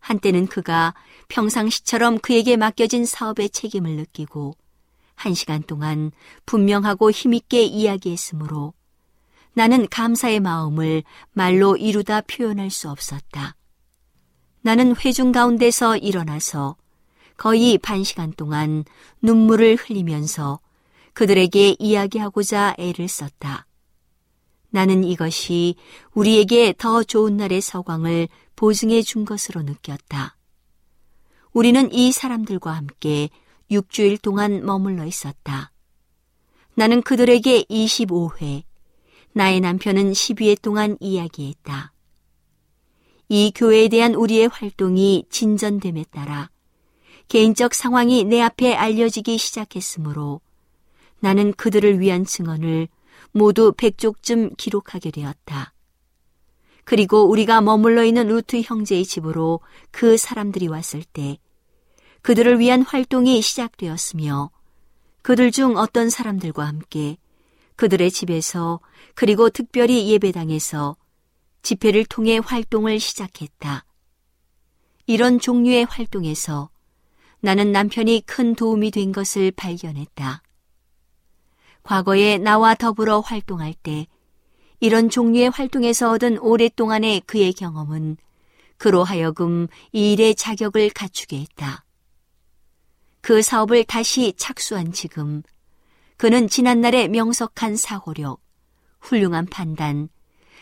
한때는 0.00 0.46
그가 0.46 0.94
평상시처럼 1.28 2.18
그에게 2.18 2.56
맡겨진 2.56 3.04
사업의 3.04 3.50
책임을 3.50 3.96
느끼고 3.96 4.56
한 5.20 5.34
시간 5.34 5.62
동안 5.62 6.12
분명하고 6.46 7.10
힘있게 7.10 7.62
이야기했으므로 7.62 8.72
나는 9.52 9.86
감사의 9.86 10.40
마음을 10.40 11.02
말로 11.32 11.76
이루다 11.76 12.22
표현할 12.22 12.70
수 12.70 12.88
없었다. 12.88 13.54
나는 14.62 14.96
회중 14.96 15.30
가운데서 15.30 15.98
일어나서 15.98 16.76
거의 17.36 17.76
반 17.76 18.02
시간 18.02 18.32
동안 18.32 18.84
눈물을 19.20 19.76
흘리면서 19.76 20.58
그들에게 21.12 21.76
이야기하고자 21.78 22.76
애를 22.78 23.06
썼다. 23.06 23.66
나는 24.70 25.04
이것이 25.04 25.74
우리에게 26.14 26.72
더 26.78 27.02
좋은 27.02 27.36
날의 27.36 27.60
서광을 27.60 28.28
보증해 28.56 29.02
준 29.02 29.26
것으로 29.26 29.60
느꼈다. 29.62 30.36
우리는 31.52 31.92
이 31.92 32.10
사람들과 32.10 32.72
함께 32.72 33.28
6주일 33.70 34.20
동안 34.20 34.64
머물러 34.64 35.04
있었다. 35.04 35.72
나는 36.74 37.02
그들에게 37.02 37.64
25회, 37.64 38.62
나의 39.32 39.60
남편은 39.60 40.12
12회 40.12 40.60
동안 40.60 40.96
이야기했다. 41.00 41.92
이 43.28 43.52
교회에 43.54 43.88
대한 43.88 44.14
우리의 44.14 44.48
활동이 44.48 45.24
진전됨에 45.30 46.06
따라 46.10 46.50
개인적 47.28 47.74
상황이 47.74 48.24
내 48.24 48.40
앞에 48.40 48.74
알려지기 48.74 49.38
시작했으므로 49.38 50.40
나는 51.20 51.52
그들을 51.52 52.00
위한 52.00 52.24
증언을 52.24 52.88
모두 53.30 53.72
백족쯤 53.76 54.56
기록하게 54.56 55.12
되었다. 55.12 55.72
그리고 56.84 57.28
우리가 57.28 57.60
머물러 57.60 58.04
있는 58.04 58.26
루트 58.26 58.62
형제의 58.62 59.04
집으로 59.04 59.60
그 59.92 60.16
사람들이 60.16 60.66
왔을 60.66 61.04
때 61.04 61.38
그들을 62.22 62.58
위한 62.58 62.82
활동이 62.82 63.40
시작되었으며 63.40 64.50
그들 65.22 65.50
중 65.50 65.76
어떤 65.76 66.10
사람들과 66.10 66.66
함께 66.66 67.16
그들의 67.76 68.10
집에서 68.10 68.80
그리고 69.14 69.48
특별히 69.48 70.10
예배당에서 70.10 70.96
집회를 71.62 72.04
통해 72.04 72.38
활동을 72.42 73.00
시작했다. 73.00 73.84
이런 75.06 75.38
종류의 75.38 75.84
활동에서 75.84 76.70
나는 77.40 77.72
남편이 77.72 78.24
큰 78.26 78.54
도움이 78.54 78.90
된 78.90 79.12
것을 79.12 79.50
발견했다. 79.50 80.42
과거에 81.82 82.38
나와 82.38 82.74
더불어 82.74 83.20
활동할 83.20 83.74
때 83.74 84.06
이런 84.78 85.08
종류의 85.08 85.50
활동에서 85.50 86.10
얻은 86.12 86.38
오랫동안의 86.38 87.22
그의 87.22 87.52
경험은 87.54 88.18
그로 88.76 89.04
하여금 89.04 89.68
이 89.92 90.12
일의 90.12 90.34
자격을 90.34 90.90
갖추게 90.90 91.38
했다. 91.40 91.84
그 93.20 93.42
사업을 93.42 93.84
다시 93.84 94.32
착수한 94.36 94.92
지금 94.92 95.42
그는 96.16 96.48
지난날의 96.48 97.08
명석한 97.08 97.76
사고력, 97.76 98.42
훌륭한 99.00 99.46
판단, 99.46 100.08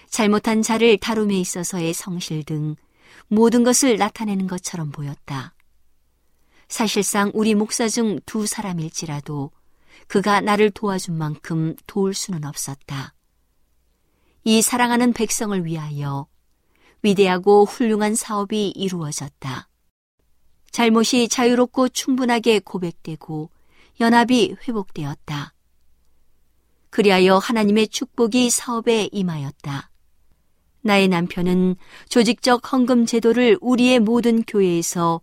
잘못한 0.09 0.63
자를 0.63 0.99
다룸에 0.99 1.35
있어서의 1.39 1.93
성실 1.93 2.45
등 2.45 2.77
모든 3.29 3.65
것을 3.65 3.97
나타내는 3.97 4.47
것처럼 4.47 4.91
보였다. 4.91 5.55
사실상 6.69 7.31
우리 7.35 7.55
목사 7.55 7.89
중 7.89 8.21
두 8.27 8.47
사람일지라도 8.47 9.51
그가 10.07 10.41
나를 10.41 10.71
도와준 10.71 11.17
만큼 11.17 11.75
도울 11.87 12.15
수는 12.15 12.45
없었다. 12.45 13.15
이 14.45 14.63
사랑하는 14.63 15.13
백성을 15.13 15.65
위하여 15.65 16.27
위대하고 17.03 17.65
훌륭한 17.65 18.15
사업이 18.15 18.71
이루어졌다. 18.71 19.68
잘못이 20.71 21.29
자유롭고 21.29 21.89
충분하게 21.89 22.61
고백되고 22.61 23.51
연합이 24.01 24.55
회복되었다. 24.67 25.55
그리하여 26.91 27.39
하나님의 27.39 27.89
축복이 27.89 28.51
사업에 28.51 29.09
임하였다. 29.13 29.91
나의 30.83 31.09
남편은 31.09 31.77
조직적 32.09 32.73
헌금 32.73 33.07
제도를 33.07 33.59
우리의 33.61 33.99
모든 34.01 34.43
교회에서 34.43 35.21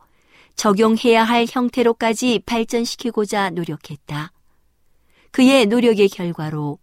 적용해야 0.55 1.23
할 1.23 1.45
형태로까지 1.49 2.43
발전시키고자 2.45 3.51
노력했다. 3.51 4.31
그의 5.31 5.65
노력의 5.65 6.07
결과로 6.09 6.79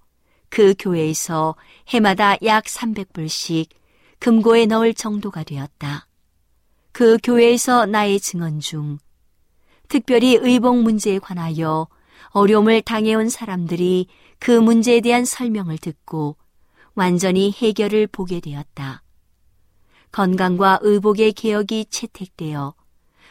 그 0.49 0.75
교회에서 0.79 1.55
해마다 1.89 2.37
약 2.43 2.65
300불씩 2.65 3.69
금고에 4.19 4.67
넣을 4.67 4.93
정도가 4.93 5.43
되었다. 5.45 6.07
그 6.93 7.19
교회에서 7.23 7.87
나의 7.87 8.21
증언 8.21 8.61
중 8.61 8.99
특별히 9.89 10.39
의복 10.41 10.79
문제에 10.83 11.19
관하여 11.19 11.89
어려움을 12.29 12.83
당해온 12.83 13.29
사람들이 13.29 14.07
그 14.39 14.51
문제에 14.51 15.01
대한 15.01 15.25
설명을 15.25 15.79
듣고 15.79 16.37
완전히 16.95 17.53
해결을 17.53 18.07
보게 18.07 18.41
되었다. 18.41 19.03
건강과 20.13 20.81
의복의 20.83 21.33
개혁이 21.33 21.87
채택되어 21.91 22.75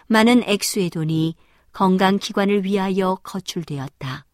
많은 0.07 0.43
액수의 0.43 0.89
돈이 0.89 1.36
건강기관을 1.74 2.64
위하여 2.64 3.16
거출되었다. 3.24 4.26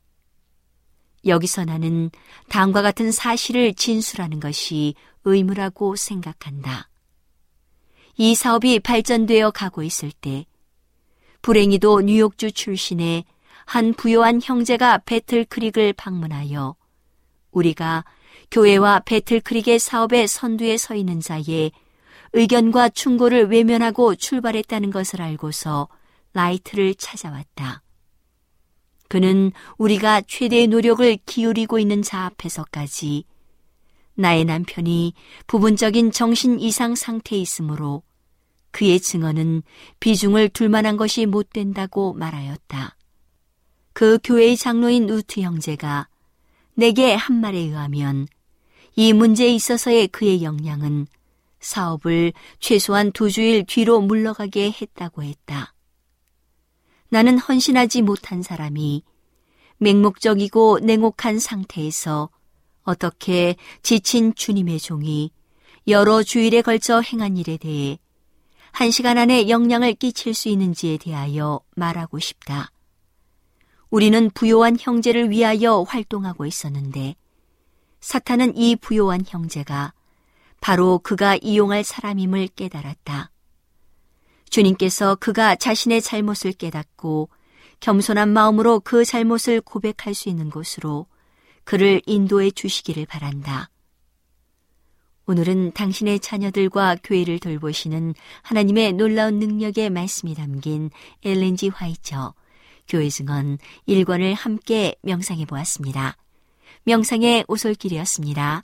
여기서 1.25 1.65
나는 1.65 2.09
다음과 2.49 2.81
같은 2.81 3.11
사실을 3.11 3.73
진술하는 3.73 4.39
것이 4.39 4.95
의무라고 5.25 5.95
생각한다. 5.95 6.89
이 8.19 8.33
사업이 8.33 8.79
발전되어 8.79 9.51
가고 9.51 9.83
있을 9.83 10.11
때 10.11 10.45
불행히도 11.43 12.01
뉴욕주 12.01 12.51
출신의 12.51 13.25
한 13.65 13.93
부요한 13.93 14.39
형제가 14.43 14.99
배틀크릭을 15.05 15.93
방문하여 15.93 16.75
우리가 17.51 18.05
교회와 18.49 19.01
배틀크릭의 19.01 19.77
사업의 19.77 20.27
선두에 20.27 20.77
서 20.77 20.95
있는 20.95 21.19
자의 21.19 21.71
의견과 22.33 22.89
충고를 22.89 23.51
외면하고 23.51 24.15
출발했다는 24.15 24.89
것을 24.89 25.21
알고서 25.21 25.87
라이트를 26.33 26.95
찾아왔다. 26.95 27.83
그는 29.09 29.51
우리가 29.77 30.21
최대의 30.21 30.67
노력을 30.67 31.17
기울이고 31.25 31.79
있는 31.79 32.01
자 32.01 32.25
앞에서까지 32.25 33.25
나의 34.15 34.45
남편이 34.45 35.13
부분적인 35.45 36.11
정신 36.11 36.59
이상 36.59 36.95
상태에 36.95 37.37
있으므로 37.39 38.03
그의 38.71 38.99
증언은 38.99 39.63
비중을 39.99 40.49
둘 40.49 40.69
만한 40.69 40.97
것이 40.97 41.25
못 41.25 41.51
된다고 41.51 42.13
말하였다. 42.13 42.95
그 43.93 44.19
교회의 44.23 44.57
장로인 44.57 45.09
우트 45.09 45.41
형제가 45.41 46.07
내게 46.75 47.15
한 47.15 47.41
말에 47.41 47.57
의하면 47.57 48.27
이 48.95 49.13
문제에 49.13 49.49
있어서의 49.49 50.07
그의 50.09 50.43
역량은 50.43 51.07
사업을 51.59 52.33
최소한 52.59 53.11
두 53.11 53.31
주일 53.31 53.65
뒤로 53.65 54.01
물러가게 54.01 54.71
했다고 54.71 55.23
했다. 55.23 55.73
나는 57.09 57.39
헌신하지 57.39 58.01
못한 58.03 58.43
사람이 58.43 59.03
맹목적이고 59.79 60.79
냉혹한 60.79 61.39
상태에서 61.39 62.29
어떻게 62.83 63.55
지친 63.81 64.33
주님의 64.33 64.79
종이 64.79 65.31
여러 65.87 66.23
주일에 66.23 66.61
걸쳐 66.61 67.01
행한 67.01 67.37
일에 67.37 67.57
대해 67.57 67.97
한 68.77 68.91
시간 68.91 69.17
안에 69.17 69.49
영향을 69.49 69.95
끼칠 69.95 70.35
수 70.35 70.49
있는지에 70.49 70.97
대하여 70.97 71.61
말하고 71.75 72.19
싶다. 72.19 72.69
우리는 73.89 74.29
부요한 74.35 74.77
형제를 74.79 75.31
위하여 75.31 75.81
활동하고 75.81 76.45
있었는데 76.45 77.15
사탄은 78.01 78.55
이 78.55 78.75
부요한 78.75 79.23
형제가 79.25 79.93
바로 80.61 80.99
그가 80.99 81.39
이용할 81.41 81.83
사람임을 81.83 82.49
깨달았다. 82.49 83.31
주님께서 84.51 85.15
그가 85.15 85.55
자신의 85.55 86.03
잘못을 86.03 86.53
깨닫고 86.53 87.29
겸손한 87.79 88.29
마음으로 88.29 88.81
그 88.81 89.05
잘못을 89.05 89.59
고백할 89.59 90.13
수 90.13 90.29
있는 90.29 90.51
곳으로 90.51 91.07
그를 91.63 91.99
인도해 92.05 92.51
주시기를 92.51 93.07
바란다. 93.07 93.71
오늘은 95.27 95.73
당신의 95.73 96.21
자녀들과 96.21 96.97
교회를 97.03 97.39
돌보시는 97.39 98.13
하나님의 98.43 98.93
놀라운 98.93 99.39
능력의 99.39 99.89
말씀이 99.89 100.33
담긴 100.35 100.89
엘렌지 101.23 101.67
화이처 101.67 102.33
교회 102.87 103.09
증언 103.09 103.57
1권을 103.87 104.33
함께 104.33 104.95
명상해 105.01 105.45
보았습니다. 105.45 106.15
명상의 106.85 107.43
오솔길이었습니다. 107.49 108.63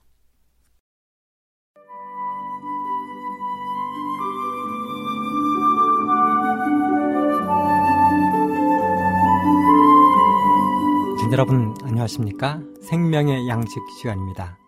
여러분 11.34 11.74
안녕하십니까? 11.82 12.62
생명의 12.84 13.48
양식 13.48 13.82
시간입니다. 14.00 14.63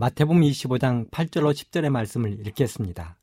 마태복음 0.00 0.42
25장 0.42 1.10
8절로 1.10 1.52
10절의 1.52 1.90
말씀을 1.90 2.46
읽겠습니다. 2.46 3.18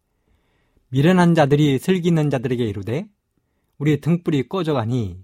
미련한 0.89 1.33
자들이 1.33 1.79
슬기 1.79 2.09
있는 2.09 2.29
자들에게 2.29 2.65
이르되 2.65 3.07
우리 3.77 4.01
등불이 4.01 4.49
꺼져가니 4.49 5.23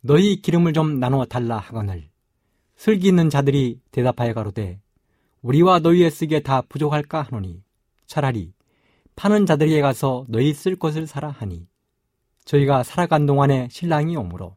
너희 0.00 0.42
기름을 0.42 0.72
좀 0.72 0.98
나누어 0.98 1.26
달라 1.26 1.58
하거늘 1.58 2.10
슬기 2.74 3.06
있는 3.06 3.30
자들이 3.30 3.80
대답하여 3.92 4.34
가로되 4.34 4.80
우리와 5.42 5.78
너희의 5.78 6.10
쓰기에 6.10 6.40
다 6.40 6.60
부족할까 6.62 7.22
하노니 7.22 7.62
차라리 8.06 8.52
파는 9.14 9.46
자들에게 9.46 9.80
가서 9.82 10.26
너희 10.28 10.52
쓸 10.52 10.74
것을 10.74 11.06
사라 11.06 11.28
하니 11.28 11.68
저희가 12.46 12.82
살아간 12.82 13.26
동안에 13.26 13.68
신랑이 13.70 14.16
오므로 14.16 14.56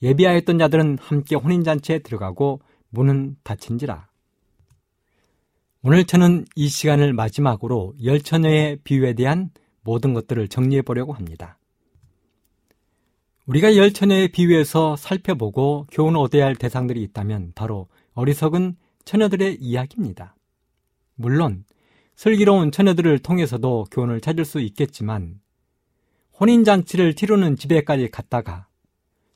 예비하였던 0.00 0.58
자들은 0.58 0.96
함께 1.02 1.36
혼인잔치에 1.36 1.98
들어가고 1.98 2.62
문은 2.88 3.36
닫힌지라. 3.44 4.09
오늘 5.82 6.04
저는 6.04 6.44
이 6.56 6.68
시간을 6.68 7.14
마지막으로 7.14 7.94
열처녀의 8.04 8.80
비유에 8.84 9.14
대한 9.14 9.48
모든 9.82 10.12
것들을 10.12 10.48
정리해 10.48 10.82
보려고 10.82 11.14
합니다. 11.14 11.58
우리가 13.46 13.74
열처녀의 13.74 14.28
비유에서 14.28 14.96
살펴보고 14.96 15.86
교훈 15.90 16.16
얻어야 16.16 16.44
할 16.44 16.54
대상들이 16.54 17.02
있다면 17.04 17.52
바로 17.54 17.88
어리석은 18.12 18.76
처녀들의 19.06 19.56
이야기입니다. 19.58 20.36
물론 21.14 21.64
슬기로운 22.14 22.72
처녀들을 22.72 23.18
통해서도 23.20 23.86
교훈을 23.90 24.20
찾을 24.20 24.44
수 24.44 24.60
있겠지만 24.60 25.40
혼인잔치를 26.38 27.14
치르는 27.14 27.56
집에까지 27.56 28.10
갔다가 28.10 28.66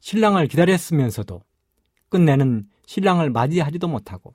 신랑을 0.01 0.49
기다렸으면서도 0.49 1.43
끝내는 2.11 2.69
신랑을 2.85 3.31
맞이하지도 3.31 3.89
못하고 3.89 4.35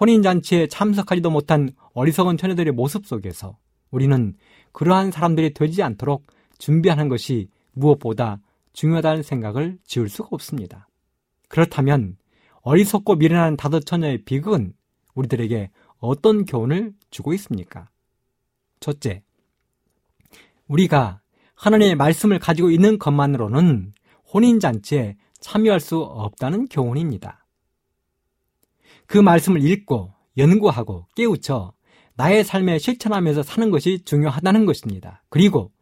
혼인잔치에 0.00 0.68
참석하지도 0.68 1.30
못한 1.30 1.70
어리석은 1.94 2.36
처녀들의 2.36 2.72
모습 2.72 3.06
속에서 3.06 3.56
우리는 3.90 4.34
그러한 4.72 5.10
사람들이 5.10 5.54
되지 5.54 5.82
않도록 5.82 6.26
준비하는 6.58 7.08
것이 7.08 7.48
무엇보다 7.72 8.40
중요하다는 8.72 9.22
생각을 9.22 9.78
지울 9.84 10.08
수가 10.08 10.28
없습니다. 10.32 10.88
그렇다면 11.48 12.16
어리석고 12.62 13.16
미련한 13.16 13.56
다섯 13.56 13.80
처녀의 13.80 14.24
비극은 14.24 14.74
우리들에게 15.14 15.70
어떤 15.98 16.44
교훈을 16.44 16.92
주고 17.10 17.32
있습니까? 17.34 17.88
첫째, 18.80 19.22
우리가 20.68 21.20
하나님의 21.54 21.96
말씀을 21.96 22.38
가지고 22.38 22.70
있는 22.70 22.98
것만으로는 22.98 23.94
혼인잔치에 24.32 25.16
참여할 25.40 25.80
수 25.80 25.98
없다는 25.98 26.68
교훈입니다. 26.68 27.46
그 29.08 29.16
말씀을 29.16 29.64
읽고 29.64 30.12
연구하고 30.36 31.06
깨우쳐 31.16 31.72
나의 32.14 32.44
삶에 32.44 32.78
실천하면서 32.78 33.42
사는 33.42 33.70
것이 33.70 34.04
중요하다는 34.04 34.66
것입니다. 34.66 35.24
그리고 35.30 35.72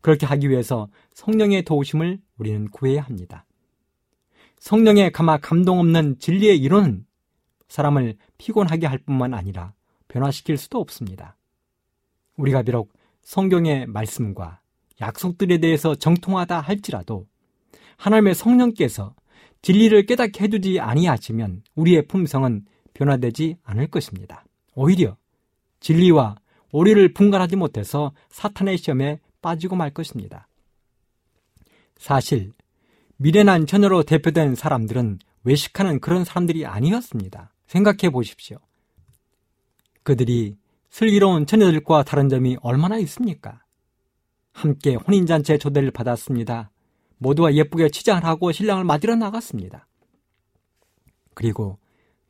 그렇게 0.00 0.26
하기 0.26 0.50
위해서 0.50 0.88
성령의 1.14 1.62
도우심을 1.62 2.18
우리는 2.36 2.68
구해야 2.70 3.02
합니다. 3.02 3.46
성령의 4.58 5.12
가마 5.12 5.38
감동 5.38 5.78
없는 5.78 6.18
진리의 6.18 6.58
이론은 6.58 7.06
사람을 7.68 8.16
피곤하게 8.38 8.88
할 8.88 8.98
뿐만 8.98 9.34
아니라 9.34 9.72
변화시킬 10.08 10.58
수도 10.58 10.80
없습니다. 10.80 11.36
우리가 12.36 12.62
비록 12.62 12.92
성경의 13.22 13.86
말씀과 13.86 14.60
약속들에 15.00 15.58
대해서 15.58 15.94
정통하다 15.94 16.60
할지라도 16.60 17.26
하나님의 17.98 18.34
성령께서 18.34 19.14
진리를 19.64 20.04
깨닫게 20.04 20.44
해주지 20.44 20.78
아니하시면 20.78 21.62
우리의 21.74 22.06
품성은 22.06 22.66
변화되지 22.92 23.56
않을 23.62 23.86
것입니다. 23.86 24.44
오히려 24.74 25.16
진리와 25.80 26.36
오리를 26.70 27.14
분간하지 27.14 27.56
못해서 27.56 28.12
사탄의 28.28 28.76
시험에 28.76 29.20
빠지고 29.40 29.76
말 29.76 29.90
것입니다. 29.90 30.48
사실 31.96 32.52
미련한 33.16 33.64
처녀로 33.64 34.02
대표된 34.02 34.54
사람들은 34.54 35.20
외식하는 35.44 35.98
그런 36.00 36.24
사람들이 36.24 36.66
아니었습니다. 36.66 37.54
생각해 37.66 38.10
보십시오. 38.10 38.58
그들이 40.02 40.58
슬기로운 40.90 41.46
처녀들과 41.46 42.02
다른 42.02 42.28
점이 42.28 42.58
얼마나 42.60 42.98
있습니까? 42.98 43.62
함께 44.52 44.94
혼인잔치에 44.94 45.56
초대를 45.56 45.90
받았습니다. 45.90 46.70
모두가 47.18 47.54
예쁘게 47.54 47.88
치장을 47.90 48.24
하고 48.24 48.52
신랑을 48.52 48.84
맞으러 48.84 49.14
나갔습니다. 49.16 49.86
그리고 51.34 51.78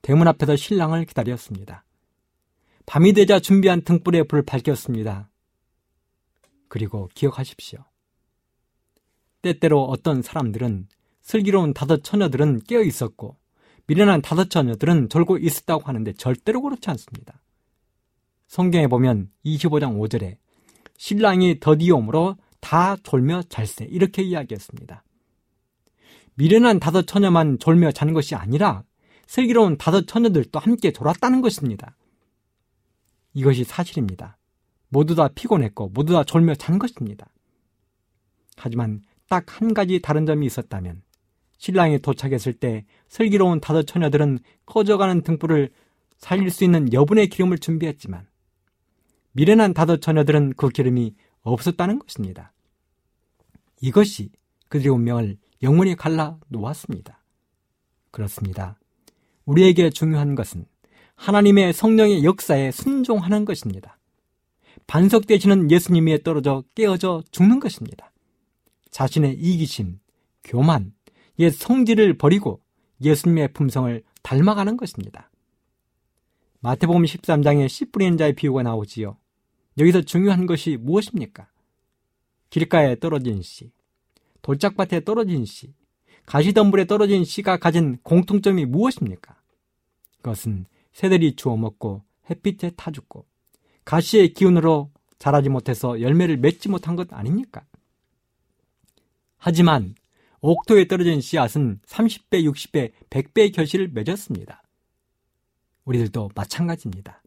대문 0.02 0.28
앞에서 0.28 0.56
신랑을 0.56 1.04
기다렸습니다. 1.04 1.84
밤이 2.86 3.12
되자 3.12 3.40
준비한 3.40 3.82
등불에 3.82 4.24
불을 4.24 4.44
밝혔습니다. 4.44 5.30
그리고 6.68 7.08
기억하십시오. 7.14 7.84
때때로 9.42 9.84
어떤 9.84 10.22
사람들은 10.22 10.88
슬기로운 11.22 11.72
다섯 11.74 12.02
처녀들은 12.02 12.60
깨어 12.60 12.82
있었고 12.82 13.36
미련한 13.86 14.22
다섯 14.22 14.50
처녀들은 14.50 15.08
졸고 15.08 15.38
있었다고 15.38 15.84
하는데 15.84 16.12
절대로 16.14 16.62
그렇지 16.62 16.90
않습니다. 16.90 17.42
성경에 18.46 18.86
보면 18.86 19.30
25장 19.44 19.98
5절에 19.98 20.36
신랑이 20.96 21.60
더디옴으로 21.60 22.36
다 22.64 22.96
졸며 23.02 23.42
잘세 23.50 23.84
이렇게 23.84 24.22
이야기했습니다. 24.22 25.04
미련한 26.36 26.80
다섯 26.80 27.02
처녀만 27.06 27.58
졸며 27.58 27.92
자는 27.92 28.14
것이 28.14 28.34
아니라 28.34 28.84
슬기로운 29.26 29.76
다섯 29.76 30.06
처녀들도 30.06 30.58
함께 30.58 30.90
졸았다는 30.90 31.42
것입니다. 31.42 31.94
이것이 33.34 33.64
사실입니다. 33.64 34.38
모두 34.88 35.14
다 35.14 35.28
피곤했고 35.28 35.90
모두 35.90 36.14
다 36.14 36.24
졸며 36.24 36.54
잔 36.54 36.78
것입니다. 36.78 37.26
하지만 38.56 39.02
딱 39.28 39.60
한 39.60 39.74
가지 39.74 40.00
다른 40.00 40.24
점이 40.24 40.46
있었다면 40.46 41.02
신랑이 41.58 41.98
도착했을 41.98 42.54
때 42.54 42.86
슬기로운 43.08 43.60
다섯 43.60 43.82
처녀들은 43.82 44.38
꺼져가는 44.64 45.20
등불을 45.20 45.70
살릴 46.16 46.50
수 46.50 46.64
있는 46.64 46.94
여분의 46.94 47.28
기름을 47.28 47.58
준비했지만 47.58 48.26
미련한 49.32 49.74
다섯 49.74 50.00
처녀들은 50.00 50.54
그 50.56 50.70
기름이 50.70 51.14
없었다는 51.42 51.98
것입니다. 51.98 52.53
이것이 53.80 54.30
그들의 54.68 54.92
운명을 54.92 55.38
영원히 55.62 55.94
갈라 55.96 56.38
놓았습니다. 56.48 57.22
그렇습니다. 58.10 58.78
우리에게 59.44 59.90
중요한 59.90 60.34
것은 60.34 60.66
하나님의 61.16 61.72
성령의 61.72 62.24
역사에 62.24 62.70
순종하는 62.70 63.44
것입니다. 63.44 63.98
반석 64.86 65.26
되시는 65.26 65.70
예수님 65.70 66.06
위에 66.06 66.18
떨어져 66.22 66.64
깨어져 66.74 67.22
죽는 67.30 67.60
것입니다. 67.60 68.12
자신의 68.90 69.34
이기심, 69.34 69.98
교만, 70.44 70.92
옛 71.38 71.50
성질을 71.50 72.18
버리고 72.18 72.60
예수님의 73.02 73.52
품성을 73.52 74.02
닮아가는 74.22 74.76
것입니다. 74.76 75.30
마태복음 76.60 77.02
13장에 77.02 77.68
씨 77.68 77.84
뿌리는 77.86 78.16
자의 78.16 78.34
비유가 78.34 78.62
나오지요. 78.62 79.16
여기서 79.78 80.02
중요한 80.02 80.46
것이 80.46 80.78
무엇입니까? 80.80 81.48
길가에 82.54 83.00
떨어진 83.00 83.42
씨, 83.42 83.72
돌짝밭에 84.42 85.00
떨어진 85.00 85.44
씨, 85.44 85.74
가시덤불에 86.24 86.84
떨어진 86.84 87.24
씨가 87.24 87.56
가진 87.56 87.98
공통점이 88.04 88.64
무엇입니까? 88.64 89.36
그것은 90.18 90.66
새들이 90.92 91.34
주워 91.34 91.56
먹고 91.56 92.04
햇빛에 92.30 92.70
타 92.76 92.92
죽고 92.92 93.26
가시의 93.84 94.34
기운으로 94.34 94.92
자라지 95.18 95.48
못해서 95.48 96.00
열매를 96.00 96.36
맺지 96.36 96.68
못한 96.68 96.94
것 96.94 97.12
아닙니까? 97.12 97.66
하지만 99.36 99.96
옥토에 100.40 100.86
떨어진 100.86 101.20
씨앗은 101.20 101.80
30배, 101.84 102.44
60배, 102.44 102.92
100배의 103.10 103.52
결실을 103.52 103.88
맺었습니다. 103.88 104.62
우리들도 105.86 106.30
마찬가지입니다. 106.36 107.20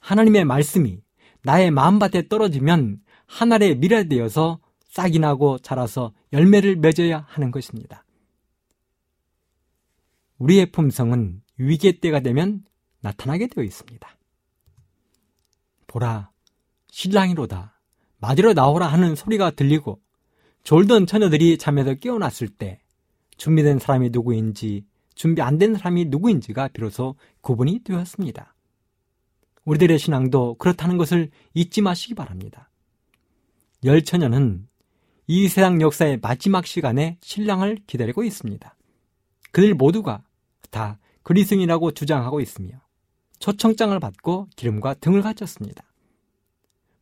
하나님의 0.00 0.46
말씀이 0.46 1.02
나의 1.42 1.70
마음밭에 1.72 2.28
떨어지면 2.28 3.02
하늘에 3.26 3.74
미래되어서 3.74 4.60
싹이 4.88 5.18
나고 5.18 5.58
자라서 5.58 6.12
열매를 6.32 6.76
맺어야 6.76 7.26
하는 7.28 7.50
것입니다. 7.50 8.04
우리의 10.38 10.70
품성은 10.72 11.42
위기의 11.58 12.00
때가 12.00 12.20
되면 12.20 12.64
나타나게 13.00 13.48
되어 13.48 13.64
있습니다. 13.64 14.08
보라, 15.86 16.30
신랑이로다. 16.90 17.80
맞으러 18.18 18.54
나오라 18.54 18.86
하는 18.86 19.14
소리가 19.14 19.50
들리고 19.50 20.00
졸던 20.64 21.06
처녀들이 21.06 21.58
잠에서 21.58 21.94
깨어났을 21.94 22.48
때 22.48 22.80
준비된 23.36 23.78
사람이 23.78 24.10
누구인지 24.10 24.86
준비 25.14 25.40
안 25.42 25.58
된 25.58 25.74
사람이 25.74 26.06
누구인지가 26.06 26.68
비로소 26.68 27.16
구분이 27.40 27.80
되었습니다. 27.84 28.54
우리들의 29.64 29.98
신앙도 29.98 30.54
그렇다는 30.54 30.96
것을 30.96 31.30
잊지 31.54 31.82
마시기 31.82 32.14
바랍니다. 32.14 32.70
열 33.84 34.02
처녀는 34.02 34.66
이 35.26 35.48
세상 35.48 35.80
역사의 35.80 36.20
마지막 36.22 36.66
시간에 36.66 37.18
신랑을 37.20 37.78
기다리고 37.86 38.22
있습니다. 38.24 38.74
그들 39.52 39.74
모두가 39.74 40.22
다 40.70 40.98
그리스인이라고 41.22 41.92
주장하고 41.92 42.40
있으며 42.40 42.80
초청장을 43.38 43.98
받고 43.98 44.48
기름과 44.56 44.94
등을 44.94 45.22
갖췄습니다. 45.22 45.84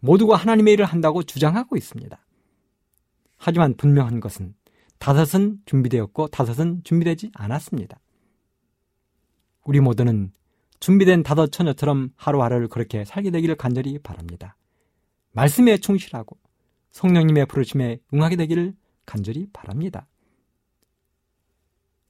모두가 0.01 0.37
하나님의 0.37 0.75
일을 0.75 0.85
한다고 0.85 1.23
주장하고 1.23 1.77
있습니다. 1.77 2.19
하지만 3.37 3.77
분명한 3.77 4.21
것은 4.21 4.55
다섯은 4.99 5.59
준비되었고 5.67 6.29
다섯은 6.29 6.83
준비되지 6.85 7.33
않았습니다. 7.35 8.01
우리 9.65 9.81
모두는 9.81 10.33
준비된 10.81 11.23
다섯 11.23 11.51
처녀처럼 11.51 12.11
하루하루를 12.17 12.69
그렇게 12.69 13.05
살게 13.05 13.31
되기를 13.31 13.57
간절히 13.57 13.99
바랍니다. 13.99 14.57
말씀에 15.33 15.79
충실하고 15.79 16.39
성령님의 16.95 17.47
부르심에 17.47 17.99
응하게 18.15 18.37
되기를 18.37 18.75
간절히 19.05 19.49
바랍니다. 19.53 20.07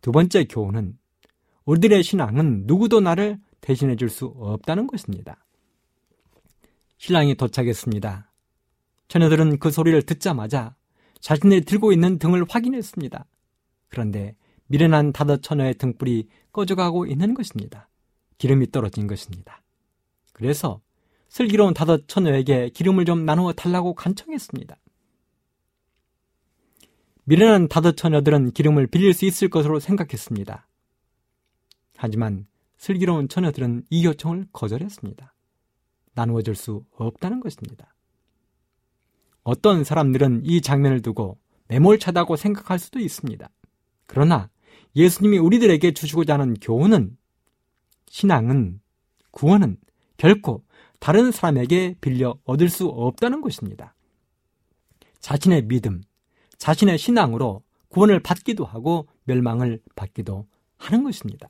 두 0.03 0.13
번째 0.13 0.45
교훈은 0.45 0.99
우리들의 1.65 2.03
신앙은 2.03 2.65
누구도 2.67 3.01
나를 3.01 3.41
대신해 3.63 3.97
줄 3.97 4.11
수 4.11 4.27
없다는 4.27 4.87
것입니다. 4.87 5.43
신랑이 6.99 7.35
도착했습니다. 7.35 8.31
처녀들은 9.09 9.59
그 9.59 9.71
소리를 9.71 10.03
듣자마자 10.03 10.77
자신들이 11.21 11.63
들고 11.63 11.93
있는 11.93 12.19
등을 12.19 12.45
확인했습니다. 12.47 13.27
그런데 13.89 14.37
미련한 14.67 15.13
다섯 15.13 15.43
처녀의 15.43 15.75
등불이 15.75 16.29
꺼져가고 16.53 17.07
있는 17.07 17.33
것입니다. 17.33 17.89
기름이 18.37 18.71
떨어진 18.71 19.07
것입니다. 19.07 19.63
그래서 20.35 20.83
슬기로운 21.35 21.75
다섯 21.75 22.07
처녀에게 22.07 22.69
기름을 22.69 23.07
좀 23.07 23.25
나누어 23.25 23.53
달라고 23.53 23.97
간청했습니다. 23.97 24.77
미련한 27.25 27.67
다섯 27.67 27.97
처녀들은 27.97 28.53
기름을 28.53 28.87
빌릴 28.87 29.13
수 29.15 29.25
있을 29.25 29.49
것으로 29.49 29.81
생각했습니다. 29.81 30.69
하지만 31.97 32.47
슬기로운 32.77 33.27
처녀들은 33.27 33.83
이 33.91 34.07
요청을 34.07 34.47
거절했습니다. 34.53 35.35
나누어 36.15 36.41
줄수 36.43 36.85
없다는 36.93 37.41
것입니다. 37.41 37.93
어떤 39.43 39.83
사람들은 39.83 40.43
이 40.45 40.61
장면을 40.61 41.03
두고 41.03 41.41
매몰차다고 41.67 42.37
생각할 42.37 42.79
수도 42.79 43.01
있습니다. 43.01 43.51
그러나 44.07 44.51
예수님이 44.95 45.39
우리들에게 45.39 45.95
주시고자 45.95 46.35
하는 46.35 46.55
교훈은 46.55 47.17
신앙은 48.07 48.81
구원은 49.33 49.79
결코 50.17 50.63
다른 51.01 51.31
사람에게 51.31 51.97
빌려 52.01 52.39
얻을 52.45 52.69
수 52.69 52.87
없다는 52.87 53.41
것입니다. 53.41 53.95
자신의 55.21 55.67
믿음, 55.67 56.03
자신의 56.59 56.99
신앙으로 56.99 57.63
구원을 57.89 58.21
받기도 58.21 58.65
하고 58.65 59.09
멸망을 59.25 59.81
받기도 59.95 60.47
하는 60.77 61.05
것입니다. 61.05 61.49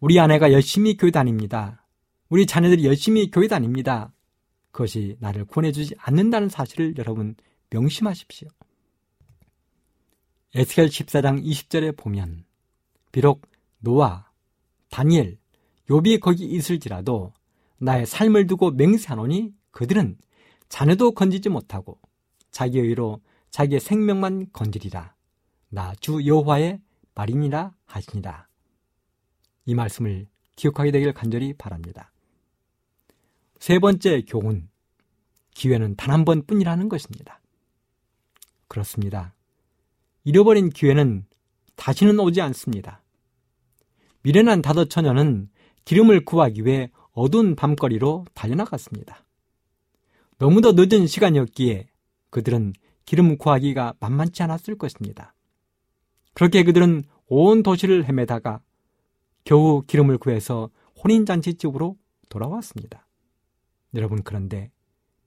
우리 0.00 0.18
아내가 0.20 0.52
열심히 0.52 0.96
교회 0.96 1.10
다닙니다. 1.10 1.86
우리 2.28 2.46
자녀들이 2.46 2.84
열심히 2.84 3.30
교회 3.30 3.48
다닙니다. 3.48 4.12
그것이 4.70 5.16
나를 5.20 5.44
구원해주지 5.44 5.94
않는다는 5.98 6.48
사실을 6.48 6.94
여러분 6.98 7.34
명심하십시오. 7.70 8.48
에스겔 10.54 10.86
14장 10.86 11.44
20절에 11.44 11.96
보면 11.96 12.44
비록 13.12 13.46
노아, 13.78 14.30
다니엘, 14.90 15.38
욥이 15.88 16.20
거기 16.20 16.44
있을지라도 16.44 17.32
나의 17.78 18.06
삶을 18.06 18.46
두고 18.46 18.72
맹세하노니 18.72 19.52
그들은 19.70 20.18
자녀도 20.68 21.12
건지지 21.12 21.48
못하고 21.48 21.98
자기 22.50 22.78
의로 22.80 23.20
자기의 23.50 23.80
생명만 23.80 24.48
건지리라. 24.52 25.14
나 25.70 25.94
주 26.00 26.26
여호와의 26.26 26.80
말이니라 27.14 27.74
하시니라. 27.84 28.48
이 29.66 29.74
말씀을 29.74 30.26
기억하게 30.56 30.90
되길 30.90 31.12
간절히 31.12 31.52
바랍니다. 31.52 32.10
세 33.58 33.78
번째 33.78 34.22
교훈. 34.22 34.68
기회는 35.54 35.96
단 35.96 36.10
한 36.12 36.24
번뿐이라는 36.24 36.88
것입니다. 36.88 37.40
그렇습니다. 38.68 39.34
잃어버린 40.24 40.70
기회는 40.70 41.26
다시는 41.76 42.18
오지 42.20 42.40
않습니다. 42.40 43.02
미련한 44.22 44.62
다섯 44.62 44.88
처녀는 44.88 45.48
기름을 45.84 46.24
구하기 46.24 46.64
위해 46.64 46.90
어두운 47.18 47.56
밤거리로 47.56 48.26
달려나갔습니다. 48.32 49.24
너무도 50.38 50.74
늦은 50.76 51.08
시간이었기에 51.08 51.88
그들은 52.30 52.74
기름 53.04 53.36
구하기가 53.36 53.94
만만치 53.98 54.44
않았을 54.44 54.78
것입니다. 54.78 55.34
그렇게 56.32 56.62
그들은 56.62 57.02
온 57.26 57.64
도시를 57.64 58.04
헤매다가 58.04 58.60
겨우 59.42 59.82
기름을 59.82 60.18
구해서 60.18 60.70
혼인잔치집으로 61.02 61.96
돌아왔습니다. 62.28 63.08
여러분, 63.94 64.22
그런데 64.22 64.70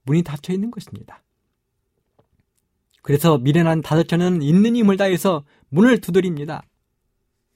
문이 0.04 0.24
닫혀 0.24 0.54
있는 0.54 0.72
것입니다. 0.72 1.22
그래서 3.02 3.38
미련한 3.38 3.82
다섯처는 3.82 4.42
있는 4.42 4.78
힘을 4.78 4.96
다해서 4.96 5.44
문을 5.70 6.00
두드립니다. 6.00 6.64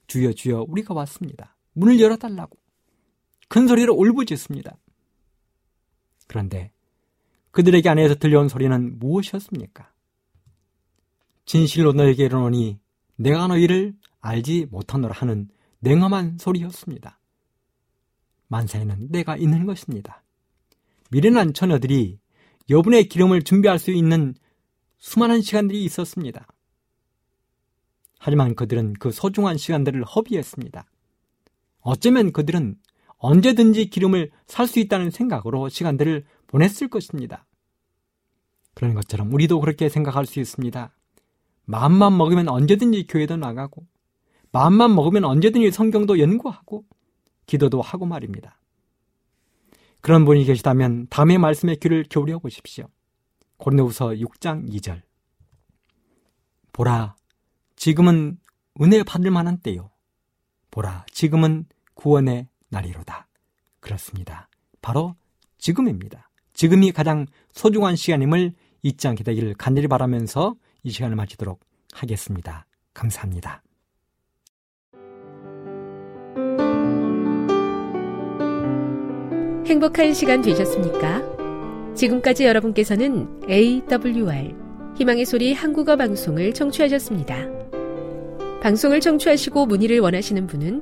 주여 0.08 0.34
주여 0.34 0.66
우리가 0.68 0.94
왔습니다. 0.94 1.56
문을 1.74 2.02
열어달라고 2.02 2.64
큰 3.48 3.68
소리로 3.68 3.93
울부짖습니다. 3.93 4.78
그런데 6.28 6.72
그들에게 7.52 7.88
안에서 7.88 8.16
들려온 8.16 8.50
소리는 8.50 9.00
무엇이었습니까? 9.00 9.91
진실로 11.46 11.93
너에게 11.93 12.26
이르노니 12.26 12.80
내가 13.16 13.48
너희를 13.48 13.93
알지 14.20 14.68
못하노라 14.72 15.14
하는 15.14 15.48
냉엄한 15.80 16.38
소리였습니다. 16.39 17.20
만사에는 18.48 19.10
때가 19.12 19.38
있는 19.38 19.66
것입니다. 19.66 20.24
미련한 21.12 21.54
처녀들이 21.54 22.20
여분의 22.70 23.08
기름을 23.08 23.43
준비할 23.43 23.80
수 23.80 23.91
있는 23.91 24.34
수많은 24.98 25.41
시간들이 25.41 25.84
있었습니다. 25.86 26.48
하지만 28.18 28.56
그들은 28.56 28.93
그 28.93 29.12
소중한 29.12 29.58
시간들을 29.58 30.04
허비했습니다. 30.04 30.86
어쩌면 31.82 32.32
그들은 32.32 32.76
언제든지 33.26 33.90
기름을 33.90 34.32
살 34.46 34.68
수 34.68 34.80
있다는 34.80 35.10
생각으로 35.10 35.70
시간들을 35.70 36.26
보냈을 36.48 36.90
것입니다. 36.90 37.46
그런 38.76 38.94
것처럼 38.94 39.34
우리도 39.34 39.60
그렇게 39.60 39.90
생각할 39.90 40.26
수 40.26 40.40
있습니다. 40.40 40.94
마음만 41.66 42.18
먹으면 42.18 42.48
언제든지 42.48 43.08
교회도 43.08 43.38
나가고, 43.38 43.86
마음만 44.52 44.94
먹으면 44.94 45.26
언제든지 45.26 45.72
성경도 45.72 46.20
연구하고, 46.20 46.86
기도도 47.48 47.82
하고 47.82 48.06
말입니다. 48.06 48.60
그런 50.02 50.24
분이 50.26 50.46
계시다면 50.46 51.08
다음의 51.10 51.40
말씀에 51.40 51.76
귀를 51.76 52.04
기울여 52.04 52.40
보십시오. 52.40 52.88
고린도후서 53.58 54.10
6장 54.10 54.70
2절. 54.70 55.02
보라, 56.74 57.16
지금은 57.76 58.38
은혜 58.82 59.02
받을 59.04 59.32
만한 59.32 59.58
때요. 59.60 59.90
보라, 60.70 61.06
지금은 61.12 61.66
구원의 61.96 62.50
날이로다. 62.70 63.28
그렇습니다. 63.80 64.49
바로 64.82 65.16
지금입니다. 65.57 66.30
지금이 66.53 66.91
가장 66.91 67.26
소중한 67.51 67.95
시간임을 67.95 68.53
잊지 68.82 69.07
않게 69.07 69.24
되기를 69.24 69.55
간절히 69.55 69.88
바라면서 69.88 70.55
이 70.84 70.91
시간을 70.91 71.16
마치도록 71.16 71.59
하겠습니다. 71.93 72.66
감사합니다. 72.93 73.61
행복한 79.66 80.13
시간 80.13 80.41
되셨습니까? 80.41 81.93
지금까지 81.95 82.45
여러분께서는 82.45 83.41
AWR 83.49 84.53
희망의 84.97 85.26
소리 85.26 85.53
한국어 85.53 85.95
방송을 85.95 86.53
청취하셨습니다. 86.53 87.36
방송을 88.61 88.99
청취하시고 88.99 89.66
문의를 89.66 89.99
원하시는 89.99 90.47
분은 90.47 90.82